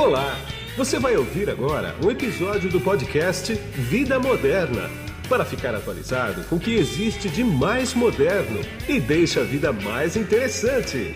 Olá! 0.00 0.34
Você 0.78 0.98
vai 0.98 1.14
ouvir 1.14 1.50
agora 1.50 1.94
um 2.02 2.10
episódio 2.10 2.70
do 2.70 2.80
podcast 2.80 3.52
Vida 3.52 4.18
Moderna 4.18 4.88
para 5.28 5.44
ficar 5.44 5.74
atualizado 5.74 6.42
com 6.44 6.56
o 6.56 6.58
que 6.58 6.74
existe 6.74 7.28
de 7.28 7.44
mais 7.44 7.92
moderno 7.92 8.60
e 8.88 8.98
deixa 8.98 9.42
a 9.42 9.44
vida 9.44 9.74
mais 9.74 10.16
interessante. 10.16 11.14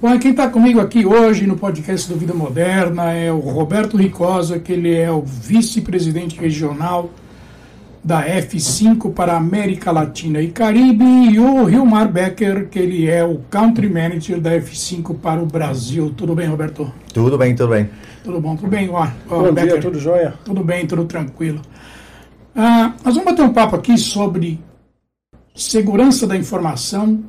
Bom, 0.00 0.18
quem 0.18 0.30
está 0.30 0.48
comigo 0.48 0.80
aqui 0.80 1.04
hoje 1.04 1.46
no 1.46 1.58
podcast 1.58 2.08
do 2.08 2.18
Vida 2.18 2.32
Moderna 2.32 3.12
é 3.12 3.30
o 3.30 3.38
Roberto 3.38 3.98
Ricosa, 3.98 4.58
que 4.58 4.72
ele 4.72 4.94
é 4.94 5.12
o 5.12 5.20
vice-presidente 5.20 6.40
regional 6.40 7.10
da 8.02 8.26
F5 8.26 9.12
para 9.12 9.36
América 9.36 9.90
Latina 9.90 10.40
e 10.40 10.48
Caribe, 10.48 11.04
e 11.04 11.38
o 11.38 11.68
Hilmar 11.68 12.10
Becker, 12.10 12.68
que 12.68 12.78
ele 12.78 13.08
é 13.08 13.24
o 13.24 13.38
Country 13.50 13.88
Manager 13.88 14.40
da 14.40 14.52
F5 14.52 15.16
para 15.18 15.42
o 15.42 15.46
Brasil. 15.46 16.12
Tudo 16.16 16.34
bem, 16.34 16.48
Roberto? 16.48 16.92
Tudo 17.12 17.36
bem, 17.36 17.54
tudo 17.54 17.70
bem. 17.70 17.90
Tudo 18.22 18.40
bom, 18.40 18.56
tudo 18.56 18.68
bem. 18.68 18.88
Ó, 18.90 19.06
ó, 19.28 19.38
bom 19.42 19.52
Becker, 19.52 19.72
dia, 19.72 19.80
tudo 19.80 19.98
jóia? 19.98 20.34
Tudo 20.44 20.62
bem, 20.62 20.86
tudo 20.86 21.04
tranquilo. 21.04 21.60
Ah, 22.54 22.94
nós 23.04 23.14
vamos 23.14 23.30
bater 23.30 23.42
um 23.42 23.52
papo 23.52 23.76
aqui 23.76 23.96
sobre 23.96 24.58
segurança 25.54 26.26
da 26.26 26.36
informação 26.36 27.22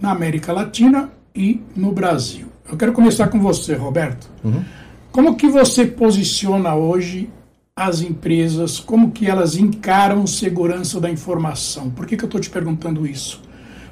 na 0.00 0.10
América 0.10 0.52
Latina 0.52 1.10
e 1.34 1.60
no 1.74 1.92
Brasil. 1.92 2.46
Eu 2.70 2.76
quero 2.76 2.92
começar 2.92 3.28
com 3.28 3.38
você, 3.40 3.74
Roberto. 3.74 4.28
Uhum. 4.42 4.64
Como 5.12 5.36
que 5.36 5.48
você 5.48 5.86
posiciona 5.86 6.74
hoje 6.74 7.30
as 7.78 8.00
empresas, 8.00 8.80
como 8.80 9.10
que 9.10 9.26
elas 9.26 9.54
encaram 9.54 10.26
segurança 10.26 10.98
da 10.98 11.10
informação? 11.10 11.90
Por 11.90 12.06
que, 12.06 12.16
que 12.16 12.24
eu 12.24 12.26
estou 12.26 12.40
te 12.40 12.48
perguntando 12.48 13.06
isso? 13.06 13.42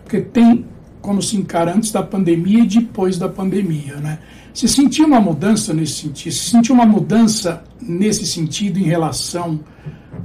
Porque 0.03 0.23
tem 0.23 0.65
como 1.03 1.21
se 1.21 1.37
encara 1.37 1.77
antes 1.77 1.93
da 1.93 2.03
pandemia 2.03 2.65
e 2.65 2.67
depois 2.67 3.19
da 3.19 3.29
pandemia, 3.29 3.97
né? 3.97 4.21
Você 4.55 4.67
sentiu 4.69 5.05
uma 5.05 5.21
mudança 5.21 5.75
nesse 5.75 5.97
sentido? 6.01 6.33
Você 6.33 6.51
sentiu 6.51 6.75
uma 6.75 6.87
mudança 6.87 7.63
nesse 7.79 8.25
sentido 8.25 8.79
em 8.79 8.85
relação 8.85 9.61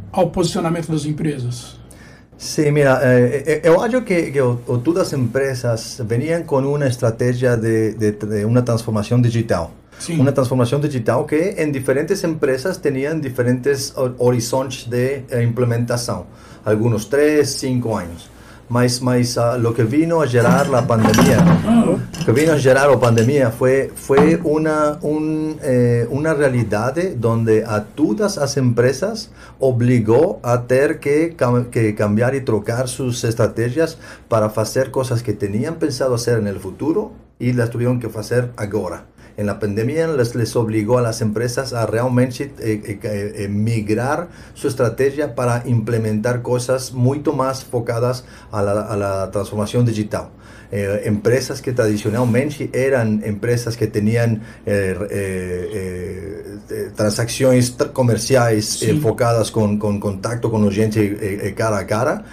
ao 0.09 0.29
posicionamento 0.29 0.89
das 0.89 1.03
empresas? 1.03 1.77
Sim, 2.37 2.71
mira, 2.71 2.97
eh, 3.03 3.59
eu 3.65 3.81
acho 3.81 4.01
que, 4.03 4.31
que 4.31 4.39
todas 4.85 5.07
as 5.07 5.13
empresas 5.19 6.01
veniam 6.05 6.41
com 6.43 6.59
uma 6.59 6.87
estratégia 6.87 7.57
de, 7.57 7.93
de, 7.95 8.11
de 8.13 9.21
digital. 9.21 9.73
Una 10.07 10.33
transformación 10.33 10.81
digital 10.81 11.25
que 11.27 11.55
en 11.57 11.71
diferentes 11.71 12.23
empresas 12.23 12.81
tenían 12.81 13.19
diferentes 13.19 13.93
horizontes 14.17 14.89
de 14.89 15.25
eh, 15.29 15.43
implementación, 15.43 16.23
algunos 16.63 17.09
3, 17.09 17.47
5 17.47 17.97
años. 17.97 18.29
Mas, 18.69 19.01
mas 19.01 19.35
uh, 19.35 19.59
lo 19.59 19.73
que 19.73 19.83
vino 19.83 20.21
a 20.21 20.27
gerar 20.27 20.69
la 20.69 20.85
pandemia, 20.85 21.43
que 22.23 22.31
vino 22.31 22.53
a 22.53 22.57
gerar 22.59 22.87
la 22.87 22.99
pandemia 22.99 23.49
fue, 23.49 23.91
fue 23.95 24.39
una, 24.43 24.99
un, 25.01 25.57
eh, 25.63 26.07
una 26.11 26.35
realidad 26.35 26.95
donde 27.17 27.65
a 27.65 27.83
todas 27.83 28.37
las 28.37 28.57
empresas 28.57 29.31
obligó 29.59 30.39
a 30.43 30.67
tener 30.67 30.99
que, 30.99 31.35
que 31.71 31.95
cambiar 31.95 32.35
y 32.35 32.41
trocar 32.41 32.87
sus 32.87 33.23
estrategias 33.23 33.97
para 34.27 34.45
hacer 34.45 34.91
cosas 34.91 35.23
que 35.23 35.33
tenían 35.33 35.75
pensado 35.75 36.13
hacer 36.13 36.37
en 36.37 36.45
el 36.45 36.59
futuro 36.59 37.11
y 37.39 37.53
las 37.53 37.71
tuvieron 37.71 37.99
que 37.99 38.07
hacer 38.07 38.51
ahora 38.55 39.05
en 39.39 39.45
la 39.45 39.57
pandemia 39.57 40.07
les, 40.07 40.35
les 40.35 40.53
obligó 40.57 40.97
a 40.97 41.01
las 41.01 41.21
empresas 41.21 41.71
a 41.71 41.85
realmente 41.85 42.51
eh, 42.59 42.81
eh, 42.85 43.33
eh, 43.37 43.47
migrar 43.47 44.27
su 44.53 44.67
estrategia 44.67 45.33
para 45.33 45.63
implementar 45.65 46.41
cosas 46.41 46.91
mucho 46.91 47.31
más 47.31 47.63
enfocadas 47.63 48.25
a 48.51 48.61
la, 48.61 48.81
a 48.81 48.97
la 48.97 49.31
transformación 49.31 49.85
digital. 49.85 50.27
Eh, 50.71 51.01
empresas 51.05 51.63
que 51.63 51.73
tradicionalmente 51.73 52.69
eran 52.73 53.23
empresas 53.25 53.75
que 53.75 53.87
tenían 53.87 54.43
eh, 54.67 54.95
eh, 55.09 56.91
transacciones 56.95 57.75
comerciales 57.91 58.83
enfocadas 58.83 59.49
con, 59.49 59.79
con, 59.79 59.99
contacto 59.99 60.51
con 60.51 60.63
la 60.63 60.71
gente 60.71 61.55
cara 61.57 61.79
a 61.79 61.87
cara, 61.87 62.23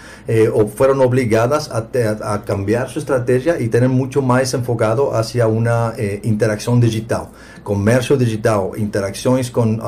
o 0.53 0.67
fueron 0.67 1.01
obligadas 1.01 1.71
a, 1.71 1.89
a, 2.23 2.45
cambiar 2.45 2.89
su 2.89 2.99
estrategia 2.99 3.61
y 3.61 3.69
tener 3.69 3.89
mucho 3.89 4.23
más 4.23 4.53
enfocado 4.55 5.15
hacia 5.15 5.47
una 5.47 5.95
interacción 6.23 6.81
digital. 6.81 7.29
Comercio 7.63 8.17
digital, 8.17 8.71
interacciones 8.77 9.51
con, 9.51 9.79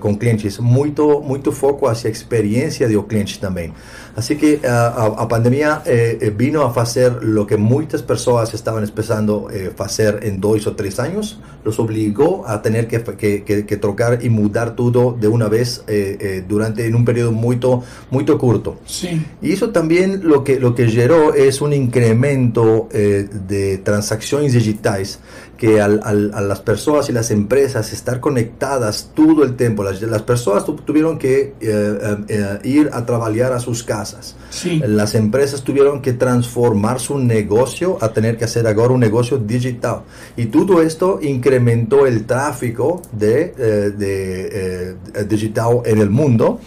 con 0.00 0.16
clientes, 0.16 0.60
mucho, 0.60 1.20
mucho 1.20 1.52
foco 1.52 1.88
hacia 1.88 2.08
experiencia 2.08 2.86
de 2.86 2.94
los 2.94 3.06
clientes 3.06 3.38
también. 3.38 3.72
Así 4.14 4.36
que 4.36 4.60
a, 4.66 5.26
pandemia 5.28 5.82
vino 6.36 6.62
a 6.62 6.80
hacer 6.80 7.22
lo 7.22 7.46
que 7.46 7.56
muchas 7.56 8.02
personas 8.02 8.52
estaban 8.54 8.82
empezando 8.82 9.48
a 9.78 9.84
hacer 9.84 10.20
en 10.22 10.40
dos 10.40 10.66
o 10.66 10.74
tres 10.74 10.98
años, 10.98 11.38
los 11.66 11.80
obligó 11.80 12.46
a 12.46 12.62
tener 12.62 12.86
que, 12.86 13.02
que, 13.02 13.66
que, 13.66 13.76
trocar 13.76 14.24
y 14.24 14.30
mudar 14.30 14.76
todo 14.76 15.16
de 15.18 15.28
una 15.28 15.48
vez 15.48 15.82
eh, 15.88 16.16
eh, 16.20 16.44
durante 16.48 16.86
en 16.86 16.94
un 16.94 17.04
periodo 17.04 17.32
muy, 17.32 17.58
muy 18.10 18.24
corto. 18.24 18.78
Sí. 18.86 19.20
Y 19.46 19.52
eso 19.52 19.70
también 19.70 20.22
lo 20.24 20.42
que, 20.42 20.58
lo 20.58 20.74
que 20.74 20.88
generó 20.88 21.32
es 21.32 21.60
un 21.60 21.72
incremento 21.72 22.88
eh, 22.90 23.28
de 23.46 23.78
transacciones 23.78 24.54
digitales 24.54 25.20
que 25.56 25.80
al, 25.80 26.00
al, 26.02 26.32
a 26.34 26.40
las 26.40 26.60
personas 26.60 27.08
y 27.08 27.12
las 27.12 27.30
empresas 27.30 27.92
estar 27.92 28.20
conectadas 28.20 29.10
todo 29.14 29.44
el 29.44 29.56
tiempo, 29.56 29.82
las, 29.82 30.02
las 30.02 30.22
personas 30.22 30.64
tuvieron 30.84 31.18
que 31.18 31.40
eh, 31.40 31.54
eh, 31.60 32.16
eh, 32.28 32.58
ir 32.64 32.90
a 32.92 33.06
trabajar 33.06 33.52
a 33.52 33.60
sus 33.60 33.82
casas. 33.82 34.36
Sí. 34.50 34.82
Las 34.86 35.14
empresas 35.14 35.62
tuvieron 35.62 36.02
que 36.02 36.12
transformar 36.12 37.00
su 37.00 37.18
negocio 37.18 37.98
a 38.00 38.12
tener 38.12 38.36
que 38.36 38.44
hacer 38.44 38.66
ahora 38.66 38.94
un 38.94 39.00
negocio 39.00 39.38
digital. 39.38 40.02
Y 40.36 40.46
todo 40.46 40.82
esto 40.82 41.18
incrementó 41.22 42.06
el 42.06 42.26
tráfico 42.26 43.02
de, 43.12 43.52
de 43.96 44.96
digital 45.26 45.80
en 45.84 45.98
el 45.98 46.10
mundo 46.10 46.60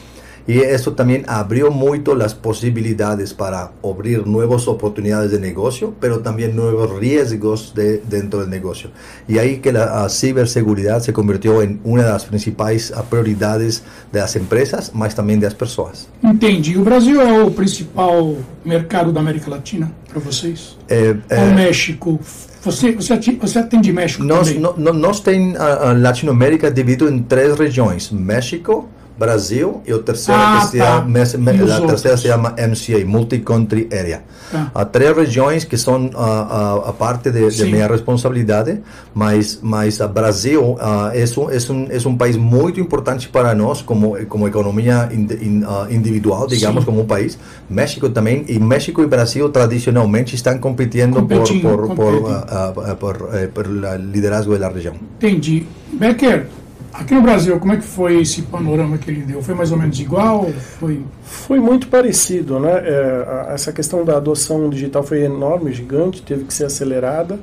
y 0.50 0.62
eso 0.62 0.94
también 0.94 1.26
abrió 1.28 1.70
mucho 1.70 2.16
las 2.16 2.34
posibilidades 2.34 3.36
para 3.36 3.72
abrir 3.84 4.26
nuevas 4.26 4.68
oportunidades 4.68 5.30
de 5.30 5.40
negocio, 5.40 5.94
pero 6.00 6.22
también 6.22 6.56
nuevos 6.56 6.98
riesgos 6.98 7.76
de, 7.76 8.02
dentro 8.10 8.40
del 8.40 8.50
negocio. 8.50 8.90
Y 9.28 9.38
ahí 9.38 9.58
que 9.58 9.72
la 9.72 10.10
ciberseguridad 10.10 11.02
se 11.02 11.14
convirtió 11.14 11.62
en 11.62 11.80
una 11.84 12.02
de 12.02 12.10
las 12.10 12.26
principales 12.26 12.92
prioridades 13.12 13.84
de 14.12 14.22
las 14.22 14.36
empresas, 14.36 14.96
más 14.96 15.14
también 15.14 15.40
de 15.40 15.46
las 15.46 15.54
personas. 15.54 16.08
Entendi. 16.24 16.76
O 16.76 16.84
Brasil 16.84 17.22
é 17.22 17.44
o 17.44 17.52
principal 17.52 18.36
mercado 18.66 19.12
da 19.12 19.20
América 19.20 19.52
Latina 19.52 19.92
para 20.08 20.20
vocês? 20.20 20.76
É, 20.88 21.16
é... 21.30 21.44
O 21.44 21.54
México? 21.54 22.20
Você, 22.64 22.94
você, 22.94 23.20
você 23.40 23.60
atende 23.60 23.94
México 23.94 24.24
nós, 24.24 24.48
também? 24.48 24.62
Nós, 24.62 24.96
nós 24.98 25.20
temos 25.20 25.60
a, 25.60 25.92
a 25.92 25.94
Latinoamérica 25.94 26.72
dividido 26.72 27.08
em 27.08 27.22
três 27.22 27.56
regiões. 27.56 28.10
México, 28.12 28.90
Brasil 29.20 29.82
e 29.86 29.94
o 29.94 30.00
terceiro 30.00 30.40
ah, 30.42 30.62
que 30.62 30.72
se 30.72 30.78
tá. 30.78 31.06
chama, 31.26 31.52
a 31.52 31.88
terceira 31.88 32.18
se 32.18 32.28
chama 32.28 32.56
MCA, 32.58 33.06
Multi-Country 33.06 33.90
Area. 33.92 34.24
Tá. 34.50 34.72
Há 34.74 34.86
três 34.86 35.16
regiões 35.16 35.66
que 35.66 35.78
são 35.78 36.10
a, 36.16 36.26
a, 36.26 36.90
a 36.90 36.94
parte 36.94 37.30
de, 37.30 37.50
de, 37.50 37.66
minha 37.66 37.88
responsabilidade, 37.88 38.80
mas 39.14 39.60
mas 39.62 40.00
o 40.00 40.08
Brasil 40.08 40.62
uh, 40.62 41.12
é, 41.14 41.26
um, 41.38 41.50
é, 41.50 41.72
um, 41.72 41.88
é 41.92 42.08
um 42.08 42.18
país 42.18 42.38
muito 42.38 42.80
importante 42.80 43.28
para 43.28 43.54
nós 43.54 43.82
como 43.82 44.18
como 44.28 44.48
economia 44.48 45.10
in, 45.12 45.28
in, 45.42 45.64
uh, 45.64 45.92
individual, 45.92 46.48
digamos, 46.48 46.82
Sim. 46.82 46.86
como 46.86 47.02
um 47.02 47.06
país. 47.06 47.38
México 47.70 48.10
também 48.10 48.46
e 48.48 48.58
México 48.58 49.04
e 49.04 49.08
Brasil 49.08 49.50
tradicionalmente 49.50 50.34
estão 50.34 50.58
competindo 50.58 51.22
por 51.28 51.44
por 51.62 51.96
por, 51.96 52.14
uh, 52.16 52.96
por, 52.96 53.30
eh, 53.34 53.48
por, 53.48 53.68
liderazgo 54.00 54.58
da 54.58 54.70
região. 54.70 54.96
Entendi. 55.18 55.66
Becker, 55.94 56.48
Aqui 56.94 57.14
no 57.14 57.22
Brasil, 57.22 57.60
como 57.60 57.74
é 57.74 57.78
que 57.78 57.84
foi 57.84 58.22
esse 58.22 58.42
panorama 58.44 58.98
que 58.98 59.12
ele 59.12 59.22
deu? 59.22 59.42
Foi 59.42 59.54
mais 59.54 59.72
ou 59.72 59.78
menos 59.78 60.00
igual? 60.00 60.50
Foi, 60.80 61.04
foi 61.22 61.60
muito 61.60 61.88
parecido, 61.88 62.60
né? 62.60 62.82
É, 62.84 63.48
essa 63.54 63.72
questão 63.72 64.04
da 64.04 64.18
adoção 64.18 64.70
digital 64.70 65.04
foi 65.04 65.24
enorme, 65.24 65.72
gigante, 65.72 66.22
teve 66.22 66.46
que 66.46 66.54
ser 66.54 66.66
acelerada. 66.66 67.40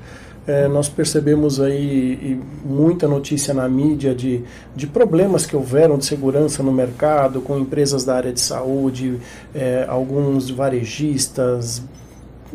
É, 0.47 0.69
nós 0.69 0.89
percebemos 0.89 1.61
aí 1.61 2.41
muita 2.65 3.09
notícia 3.09 3.53
na 3.53 3.69
mídia 3.69 4.15
de, 4.15 4.43
de 4.77 4.87
problemas 4.87 5.45
que 5.45 5.57
houveram 5.57 5.99
de 5.99 6.05
segurança 6.05 6.63
no 6.63 6.73
mercado, 6.73 7.41
com 7.41 7.59
empresas 7.59 8.05
da 8.05 8.15
área 8.15 8.33
de 8.33 8.41
saúde, 8.41 9.19
é, 9.53 9.85
alguns 9.89 10.49
varejistas. 10.51 11.83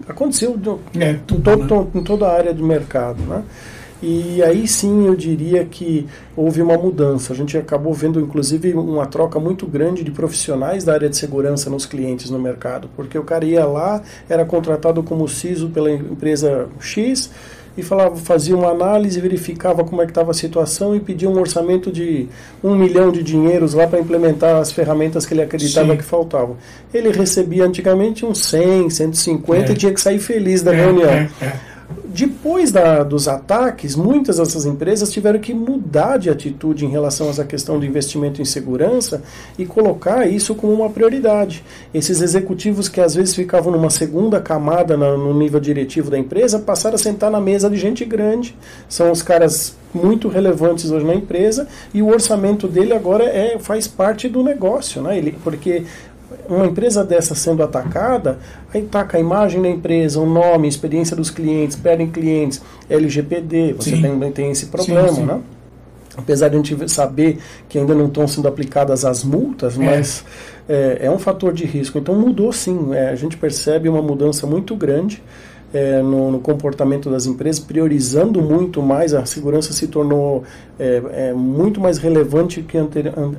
Aconteceu 0.07 0.51
é, 0.97 1.19
tudo, 1.27 1.57
né? 1.57 1.89
em 1.95 2.03
toda 2.03 2.27
a 2.27 2.33
área 2.33 2.53
do 2.53 2.63
mercado, 2.63 3.21
né? 3.23 3.43
E 4.01 4.41
aí 4.41 4.67
sim 4.67 5.05
eu 5.05 5.15
diria 5.15 5.63
que 5.63 6.07
houve 6.35 6.61
uma 6.61 6.77
mudança. 6.77 7.33
A 7.33 7.35
gente 7.35 7.57
acabou 7.57 7.93
vendo, 7.93 8.19
inclusive, 8.19 8.73
uma 8.73 9.05
troca 9.05 9.39
muito 9.39 9.67
grande 9.67 10.03
de 10.03 10.11
profissionais 10.11 10.83
da 10.83 10.93
área 10.93 11.09
de 11.09 11.15
segurança 11.15 11.69
nos 11.69 11.85
clientes 11.85 12.29
no 12.29 12.39
mercado, 12.39 12.89
porque 12.95 13.17
o 13.17 13.23
cara 13.23 13.45
ia 13.45 13.65
lá, 13.65 14.01
era 14.27 14.43
contratado 14.43 15.03
como 15.03 15.27
CISO 15.27 15.69
pela 15.69 15.91
empresa 15.91 16.67
X, 16.79 17.29
e 17.77 17.81
falava, 17.83 18.17
fazia 18.17 18.55
uma 18.55 18.69
análise, 18.69 19.19
verificava 19.21 19.83
como 19.83 20.01
é 20.01 20.05
que 20.05 20.11
estava 20.11 20.31
a 20.31 20.33
situação 20.33 20.93
e 20.95 20.99
pedia 20.99 21.29
um 21.29 21.39
orçamento 21.39 21.91
de 21.91 22.27
um 22.61 22.75
milhão 22.75 23.11
de 23.11 23.23
dinheiros 23.23 23.73
lá 23.73 23.87
para 23.87 23.99
implementar 23.99 24.57
as 24.57 24.71
ferramentas 24.71 25.25
que 25.25 25.33
ele 25.33 25.41
acreditava 25.41 25.91
Sim. 25.91 25.97
que 25.97 26.03
faltavam. 26.03 26.57
Ele 26.93 27.11
recebia 27.11 27.63
antigamente 27.63 28.25
uns 28.25 28.39
100, 28.39 28.89
150 28.89 29.71
é. 29.71 29.71
e 29.71 29.77
tinha 29.77 29.93
que 29.93 30.01
sair 30.01 30.19
feliz 30.19 30.61
da 30.61 30.73
é, 30.73 30.75
reunião. 30.75 31.09
É, 31.09 31.29
é 31.41 31.70
depois 32.05 32.71
da, 32.71 33.03
dos 33.03 33.27
ataques, 33.27 33.95
muitas 33.95 34.37
dessas 34.37 34.65
empresas 34.65 35.11
tiveram 35.11 35.39
que 35.39 35.53
mudar 35.53 36.17
de 36.17 36.29
atitude 36.29 36.85
em 36.85 36.89
relação 36.89 37.27
a 37.27 37.29
essa 37.29 37.45
questão 37.45 37.79
do 37.79 37.85
investimento 37.85 38.41
em 38.41 38.45
segurança 38.45 39.21
e 39.57 39.65
colocar 39.65 40.27
isso 40.27 40.55
como 40.55 40.73
uma 40.73 40.89
prioridade. 40.89 41.63
Esses 41.93 42.21
executivos 42.21 42.89
que 42.89 43.01
às 43.01 43.15
vezes 43.15 43.35
ficavam 43.35 43.71
numa 43.71 43.89
segunda 43.89 44.39
camada 44.39 44.97
no 44.97 45.33
nível 45.33 45.59
diretivo 45.59 46.09
da 46.09 46.17
empresa 46.17 46.59
passaram 46.59 46.95
a 46.95 46.99
sentar 46.99 47.31
na 47.31 47.39
mesa 47.39 47.69
de 47.69 47.77
gente 47.77 48.03
grande. 48.05 48.55
São 48.87 49.11
os 49.11 49.21
caras 49.21 49.75
muito 49.93 50.27
relevantes 50.27 50.89
hoje 50.89 51.05
na 51.05 51.13
empresa 51.13 51.67
e 51.93 52.01
o 52.01 52.07
orçamento 52.07 52.67
dele 52.67 52.93
agora 52.93 53.25
é, 53.25 53.57
faz 53.59 53.87
parte 53.87 54.27
do 54.29 54.43
negócio, 54.43 55.01
né? 55.01 55.17
Ele, 55.17 55.37
porque 55.43 55.83
uma 56.47 56.65
empresa 56.65 57.03
dessa 57.03 57.35
sendo 57.35 57.63
atacada, 57.63 58.39
aí 58.73 58.81
taca 58.83 59.17
a 59.17 59.19
imagem 59.19 59.61
da 59.61 59.69
empresa, 59.69 60.19
o 60.19 60.25
nome, 60.25 60.65
a 60.65 60.69
experiência 60.69 61.15
dos 61.15 61.29
clientes, 61.29 61.75
perdem 61.75 62.09
clientes, 62.09 62.61
LGPD, 62.89 63.73
você 63.73 63.97
também 63.97 64.31
tem 64.31 64.51
esse 64.51 64.67
problema, 64.67 65.09
sim, 65.09 65.15
sim. 65.15 65.25
né? 65.25 65.41
Apesar 66.17 66.49
de 66.49 66.55
a 66.55 66.57
gente 66.57 66.89
saber 66.89 67.39
que 67.69 67.77
ainda 67.77 67.95
não 67.95 68.07
estão 68.07 68.27
sendo 68.27 68.47
aplicadas 68.47 69.05
as 69.05 69.23
multas, 69.23 69.79
é. 69.79 69.83
mas 69.83 70.25
é, 70.67 70.99
é 71.03 71.11
um 71.11 71.17
fator 71.17 71.53
de 71.53 71.65
risco. 71.65 71.97
Então 71.97 72.15
mudou 72.15 72.51
sim, 72.51 72.93
é, 72.93 73.09
a 73.09 73.15
gente 73.15 73.37
percebe 73.37 73.87
uma 73.87 74.01
mudança 74.01 74.45
muito 74.45 74.75
grande 74.75 75.23
é, 75.73 76.01
no, 76.01 76.31
no, 76.31 76.39
comportamento 76.39 77.09
das 77.09 77.25
empresas, 77.25 77.59
priorizando 77.63 78.41
muito 78.41 78.81
mais, 78.81 79.13
a 79.13 79.25
segurança 79.25 79.71
se 79.71 79.87
tornou 79.87 80.43
é, 80.77 81.01
é, 81.13 81.33
muito 81.33 81.79
mais 81.79 81.97
relevante 81.97 82.61
que 82.61 82.77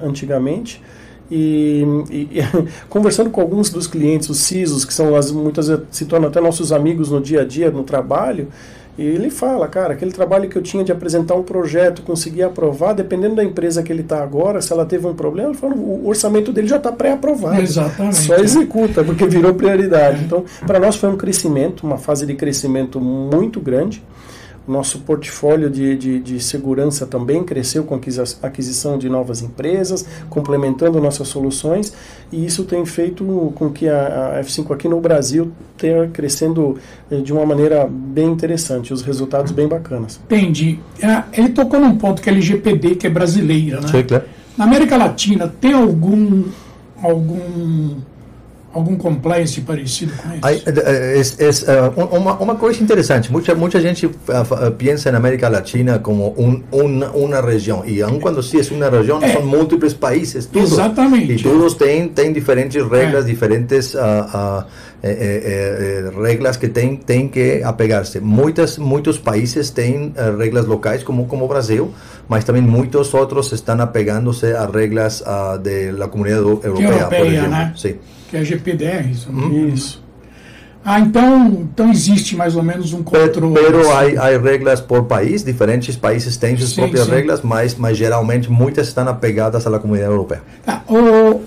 antigamente. 0.02 0.82
E, 1.30 1.82
e, 2.10 2.28
conversando 2.88 3.30
com 3.30 3.40
alguns 3.40 3.70
dos 3.70 3.86
clientes, 3.86 4.28
os 4.28 4.38
CISOs, 4.38 4.84
que 4.84 4.92
são 4.92 5.16
as, 5.16 5.30
muitas 5.30 5.68
vezes 5.68 5.84
se 5.90 6.04
tornam 6.04 6.28
até 6.28 6.40
nossos 6.40 6.72
amigos 6.72 7.10
no 7.10 7.20
dia 7.20 7.42
a 7.42 7.44
dia, 7.44 7.70
no 7.70 7.82
trabalho, 7.82 8.48
e 8.96 9.02
ele 9.02 9.30
fala, 9.30 9.66
cara, 9.68 9.94
aquele 9.94 10.12
trabalho 10.12 10.50
que 10.50 10.56
eu 10.56 10.60
tinha 10.60 10.84
de 10.84 10.92
apresentar 10.92 11.34
um 11.34 11.42
projeto, 11.42 12.02
conseguir 12.02 12.42
aprovar, 12.42 12.92
dependendo 12.92 13.36
da 13.36 13.42
empresa 13.42 13.82
que 13.82 13.90
ele 13.90 14.02
está 14.02 14.22
agora, 14.22 14.60
se 14.60 14.70
ela 14.70 14.84
teve 14.84 15.06
um 15.06 15.14
problema, 15.14 15.48
ele 15.48 15.56
fala, 15.56 15.74
o 15.74 16.06
orçamento 16.06 16.52
dele 16.52 16.68
já 16.68 16.76
está 16.76 16.92
pré-aprovado. 16.92 17.60
Exatamente. 17.60 18.16
Só 18.16 18.36
executa, 18.36 19.02
porque 19.02 19.26
virou 19.26 19.54
prioridade. 19.54 20.22
Então, 20.24 20.44
para 20.66 20.78
nós 20.78 20.96
foi 20.96 21.08
um 21.08 21.16
crescimento, 21.16 21.86
uma 21.86 21.96
fase 21.96 22.26
de 22.26 22.34
crescimento 22.34 23.00
muito 23.00 23.60
grande. 23.60 24.02
Nosso 24.66 25.00
portfólio 25.00 25.68
de, 25.68 25.96
de, 25.96 26.20
de, 26.20 26.40
segurança 26.40 27.04
também 27.04 27.42
cresceu 27.42 27.82
com 27.82 27.96
a 27.96 28.46
aquisição 28.46 28.96
de 28.96 29.08
novas 29.08 29.42
empresas, 29.42 30.06
complementando 30.30 31.00
nossas 31.00 31.26
soluções, 31.26 31.92
e 32.30 32.46
isso 32.46 32.62
tem 32.64 32.86
feito 32.86 33.52
com 33.56 33.70
que 33.70 33.88
a, 33.88 34.36
a 34.38 34.40
F5 34.40 34.72
aqui 34.72 34.88
no 34.88 35.00
Brasil 35.00 35.50
tenha 35.76 36.06
crescendo 36.08 36.78
eh, 37.10 37.16
de 37.16 37.32
uma 37.32 37.44
maneira 37.44 37.88
bem 37.90 38.30
interessante, 38.30 38.92
os 38.92 39.02
resultados 39.02 39.50
bem 39.50 39.66
bacanas. 39.66 40.20
Entendi. 40.26 40.78
É, 41.02 41.24
ele 41.32 41.48
tocou 41.48 41.80
num 41.80 41.96
ponto 41.96 42.22
que 42.22 42.28
é 42.28 42.32
LGPD, 42.32 42.94
que 42.94 43.06
é 43.08 43.10
brasileira, 43.10 43.80
né? 43.80 43.88
Sim, 43.88 44.02
claro. 44.04 44.24
Na 44.56 44.64
América 44.64 44.96
Latina, 44.96 45.52
tem 45.60 45.72
algum 45.72 46.44
algum 47.02 47.96
algum 48.72 48.96
compliance 48.96 49.60
parecido 49.60 50.12
com 50.14 50.34
isso? 50.34 50.46
É, 50.46 51.14
é, 51.14 51.76
é, 51.76 52.16
uma, 52.16 52.34
uma 52.34 52.54
coisa 52.54 52.82
interessante, 52.82 53.30
muita, 53.30 53.54
muita 53.54 53.80
gente 53.80 54.08
pensa 54.78 55.10
na 55.10 55.18
América 55.18 55.48
Latina 55.48 55.98
como 55.98 56.34
um, 56.38 56.62
uma, 56.70 57.10
uma 57.10 57.40
região, 57.40 57.84
e 57.84 58.02
aun 58.02 58.18
quando 58.18 58.42
se 58.42 58.58
é 58.58 58.74
uma 58.74 58.88
região, 58.88 59.22
é. 59.22 59.32
são 59.32 59.44
múltiplos 59.44 59.94
países, 59.94 60.46
todos, 60.46 60.72
Exatamente. 60.72 61.34
E 61.34 61.42
todos 61.42 61.74
têm, 61.74 62.08
têm 62.08 62.32
diferentes 62.32 62.82
regras, 62.82 63.24
é. 63.24 63.28
diferentes 63.28 63.94
uh, 63.94 63.98
uh, 63.98 66.22
regras 66.22 66.56
que 66.56 66.68
têm, 66.68 66.96
têm 66.96 67.28
que 67.28 67.62
apegar-se. 67.62 68.20
Muitas, 68.20 68.78
muitos 68.78 69.18
países 69.18 69.70
têm 69.70 70.14
regras 70.38 70.66
locais, 70.66 71.02
como, 71.02 71.26
como 71.26 71.44
o 71.44 71.48
Brasil, 71.48 71.92
mas 72.32 72.44
também 72.44 72.62
muitos 72.62 73.12
outros 73.14 73.52
estão 73.52 73.80
apegando-se 73.80 74.52
a 74.52 74.66
regras 74.66 75.20
uh, 75.20 75.58
da 75.98 76.08
comunidade 76.08 76.42
europeia, 76.42 76.86
europeia 76.86 77.08
por 77.08 77.26
exemplo. 77.26 77.50
Né? 77.50 77.72
Sim 77.76 77.94
que 78.32 78.38
é 78.38 78.40
a 78.40 78.44
GPDR. 78.44 79.10
Isso. 79.10 79.30
Hum. 79.30 79.68
isso. 79.68 80.02
Ah, 80.84 80.98
então, 80.98 81.68
então 81.72 81.90
existe 81.90 82.34
mais 82.34 82.56
ou 82.56 82.62
menos 82.62 82.92
um 82.92 83.04
controle. 83.04 83.54
Pero 83.54 83.88
há, 83.92 84.26
há 84.26 84.38
regras 84.38 84.80
por 84.80 85.04
país, 85.04 85.44
diferentes 85.44 85.94
países 85.94 86.36
têm 86.36 86.56
suas 86.56 86.70
sim, 86.70 86.80
próprias 86.80 87.04
sim. 87.04 87.10
regras, 87.12 87.42
mas, 87.42 87.76
mas 87.76 87.96
geralmente 87.96 88.50
muitas 88.50 88.88
estão 88.88 89.06
apegadas 89.06 89.64
à 89.64 89.78
comunidade 89.78 90.10
europeia. 90.10 90.42
Ah, 90.66 90.80
o, 90.88 91.42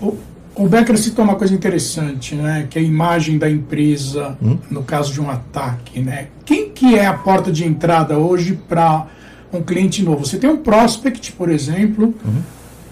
o, 0.00 0.18
o 0.54 0.68
Becker 0.68 0.96
citou 0.96 1.24
uma 1.24 1.34
coisa 1.34 1.52
interessante, 1.52 2.34
né, 2.34 2.68
que 2.70 2.78
é 2.78 2.82
a 2.82 2.84
imagem 2.84 3.36
da 3.36 3.50
empresa 3.50 4.38
hum? 4.40 4.56
no 4.70 4.82
caso 4.82 5.12
de 5.12 5.20
um 5.20 5.28
ataque. 5.28 6.00
Né? 6.00 6.28
Quem 6.46 6.70
que 6.70 6.94
é 6.94 7.06
a 7.06 7.12
porta 7.12 7.52
de 7.52 7.66
entrada 7.66 8.16
hoje 8.16 8.58
para 8.66 9.08
um 9.52 9.62
cliente 9.62 10.02
novo? 10.02 10.24
Você 10.24 10.38
tem 10.38 10.48
um 10.48 10.58
prospect, 10.58 11.32
por 11.32 11.50
exemplo, 11.50 12.14
uhum. 12.24 12.42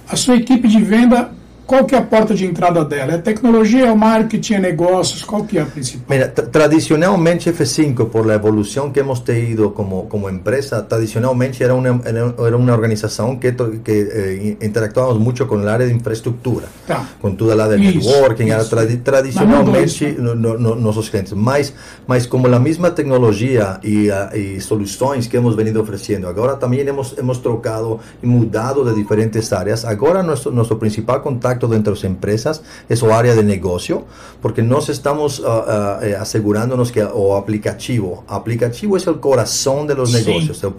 a 0.09 0.17
sua 0.17 0.37
equipe 0.37 0.69
de 0.69 0.83
venda 0.83 1.33
qual 1.69 1.85
que 1.85 1.95
é 1.95 1.99
a 1.99 2.03
porta 2.03 2.35
de 2.35 2.47
entrada 2.47 2.83
dela? 2.83 3.13
É 3.13 3.19
tecnologia, 3.19 3.89
é 3.89 3.93
o 3.93 3.97
marketing, 3.97 4.55
é 4.55 4.59
negócios? 4.59 5.23
Qual 5.23 5.45
que 5.45 5.59
é 5.59 5.61
a 5.61 5.67
principal? 5.67 6.07
Mira, 6.09 6.29
tradicionalmente 6.29 7.53
F5, 7.53 8.09
por 8.09 8.25
la 8.25 8.35
evolución 8.35 8.91
que 8.91 9.01
hemos 9.01 9.23
tenido 9.23 9.75
como, 9.75 10.09
como 10.09 10.31
empresa, 10.31 10.89
tradicionalmente 10.89 11.63
era 11.63 11.75
una, 11.75 12.01
era 12.07 12.57
una 12.57 12.73
organización 12.73 13.39
que, 13.39 13.55
que 13.85 14.09
eh, 14.11 14.57
interactuábamos 14.63 15.19
mucho 15.21 15.47
con 15.47 15.61
el 15.61 15.69
área 15.69 15.87
de 15.87 15.93
infraestructura, 15.93 16.67
tá. 16.87 17.07
con 17.21 17.37
toda 17.37 17.55
la 17.55 17.69
de 17.69 17.79
isso, 17.79 18.09
networking, 18.09 18.47
isso. 18.47 18.55
era 18.55 18.65
tradi 18.65 18.97
tradicionalmente 18.97 20.17
no, 20.19 20.35
no, 20.35 20.57
no, 20.57 20.75
nossos 20.75 21.11
clientes. 21.11 21.35
Mas, 21.35 21.75
mas 22.07 22.27
como 22.27 22.49
la 22.49 22.59
misma 22.59 22.95
tecnología 22.95 23.79
y, 23.83 24.09
uh, 24.09 24.35
y 24.35 24.59
soluciones 24.63 25.29
que 25.29 25.37
hemos 25.37 25.55
venido 25.55 25.83
ofreciendo, 25.83 26.29
ahora 26.29 26.59
también 26.59 26.89
hemos, 26.89 27.19
hemos 27.19 27.43
trocado 27.43 28.01
y 28.23 28.27
mudado 28.27 28.85
de 28.85 28.95
diferentes 28.95 29.53
áreas. 29.53 29.85
Ahora 29.85 30.23
nuestro, 30.23 30.51
nuestro 30.51 30.79
principal 30.79 31.21
contacto 31.21 31.58
dentro 31.67 31.93
de 31.93 31.97
las 31.97 32.05
empresas 32.05 32.63
es 32.89 33.03
o 33.03 33.13
área 33.13 33.35
de 33.35 33.43
negocio, 33.43 34.05
porque 34.41 34.63
nos 34.63 34.89
estamos 34.89 35.41
uh, 35.41 35.45
uh, 35.45 36.21
asegurándonos 36.21 36.93
que 36.93 37.03
o 37.03 37.37
aplicativo, 37.37 38.25
aplicativo 38.29 38.97
es 38.97 39.07
el 39.07 39.19
corazón 39.19 39.87
de 39.87 39.95
los 39.95 40.13
negocios, 40.13 40.63
el, 40.63 40.73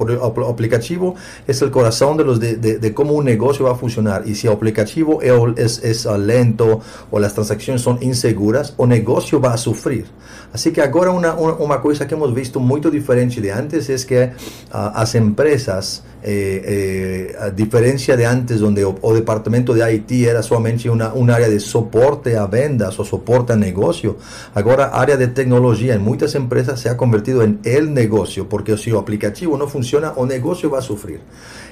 aplicativo 0.48 1.16
es 1.48 1.62
el 1.62 1.72
corazón 1.72 2.18
de, 2.18 2.24
los 2.24 2.40
de, 2.40 2.56
de, 2.56 2.94
cómo 2.94 3.14
un 3.14 3.26
negocio 3.26 3.66
va 3.66 3.72
a 3.72 3.76
funcionar 3.76 4.24
y 4.26 4.36
si 4.36 4.48
el 4.48 4.54
aplicativo 4.54 5.22
es, 5.22 5.80
es, 5.84 6.06
uh, 6.06 6.18
lento 6.18 6.81
o 7.12 7.20
las 7.20 7.34
transacciones 7.34 7.81
son 7.81 7.98
inseguras, 8.02 8.74
o 8.78 8.88
negocio 8.88 9.42
va 9.42 9.54
a 9.54 9.58
sufrir. 9.58 10.06
Así 10.54 10.71
que 10.71 10.81
ahora 10.81 11.12
una, 11.12 11.33
una, 11.33 11.54
una 11.54 11.81
cosa 11.81 12.07
que 12.07 12.16
hemos 12.16 12.33
visto 12.33 12.59
muy 12.59 12.80
diferente 12.80 13.42
de 13.42 13.52
antes 13.52 13.90
es 13.90 14.06
que 14.06 14.31
las 14.71 15.16
empresas 15.16 16.04
eh, 16.21 17.31
eh, 17.31 17.35
a 17.40 17.49
diferencia 17.49 18.18
de 18.18 18.26
antes 18.26 18.59
donde 18.59 18.83
o, 18.83 19.14
departamento 19.14 19.73
de 19.73 19.94
IT 19.94 20.11
era 20.28 20.44
solamente 20.44 20.90
una, 20.90 21.14
un 21.14 21.30
área 21.30 21.47
de 21.47 21.59
soporte 21.61 22.35
a 22.35 22.45
vendas 22.45 22.99
o 22.99 23.06
soporte 23.06 23.54
a 23.54 23.56
negocio, 23.56 24.18
ahora 24.54 24.88
área 24.88 25.16
de 25.16 25.28
tecnología 25.28 25.94
en 25.94 26.02
muchas 26.02 26.35
empresas 26.35 26.80
se 26.80 26.90
ha 26.90 26.97
convertido 26.97 27.42
en 27.42 27.59
el 27.64 27.94
negocio, 27.94 28.49
porque 28.49 28.78
si 28.78 28.90
el 28.90 28.97
aplicativo 28.97 29.57
no 29.57 29.68
funciona, 29.68 30.11
o 30.16 30.26
negocio 30.26 30.69
va 30.69 30.80
a 30.80 30.81
sufrir. 30.81 31.21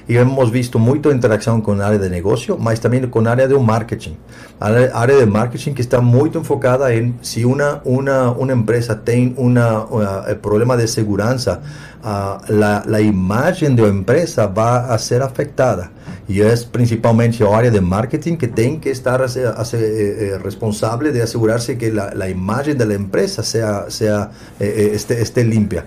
Y 0.08 0.16
hemos 0.16 0.52
visto 0.52 0.80
mucha 0.80 1.12
interacción 1.12 1.62
con 1.62 1.82
área 1.82 2.00
de 2.00 2.10
negocio, 2.10 2.58
mas 2.58 2.80
también 2.80 3.10
con 3.10 3.28
área 3.28 3.48
de 3.48 3.60
marketing. 3.60 4.14
Área 4.60 5.18
de 5.18 5.26
marketing 5.26 5.74
que 5.74 5.82
está 5.82 6.00
muy 6.00 6.32
enfocada 6.34 6.94
en 6.94 7.18
si 7.22 7.44
una, 7.44 7.82
una, 7.84 8.32
una 8.32 8.54
empresa 8.54 9.04
tiene 9.04 9.34
un 9.36 9.58
eh, 9.58 10.36
problema 10.42 10.78
de 10.78 10.88
seguridad, 10.88 11.62
la, 12.04 12.84
la, 12.86 13.02
imagen 13.02 13.76
de 13.76 13.82
la 13.82 13.88
empresa 13.90 14.48
va 14.48 14.94
a 14.94 14.98
ser 15.00 15.22
afectada. 15.22 15.92
Y 16.28 16.42
es 16.42 16.66
principalmente 16.66 17.44
la 17.44 17.58
área 17.58 17.72
de 17.72 17.82
marketing 17.82 18.38
que 18.38 18.48
tiene 18.48 18.80
que 18.80 18.92
estar 18.92 19.22
eh, 19.22 19.28
eh, 19.74 20.38
responsable 20.42 21.12
de 21.12 21.22
asegurarse 21.22 21.78
que 21.78 21.92
la, 21.92 22.14
la, 22.14 22.30
imagen 22.30 22.78
de 22.78 22.86
la 22.86 22.94
empresa 22.94 23.44
sea, 23.44 23.90
sea, 23.90 24.32
esté, 24.60 25.22
esté 25.22 25.44
limpia. 25.44 25.86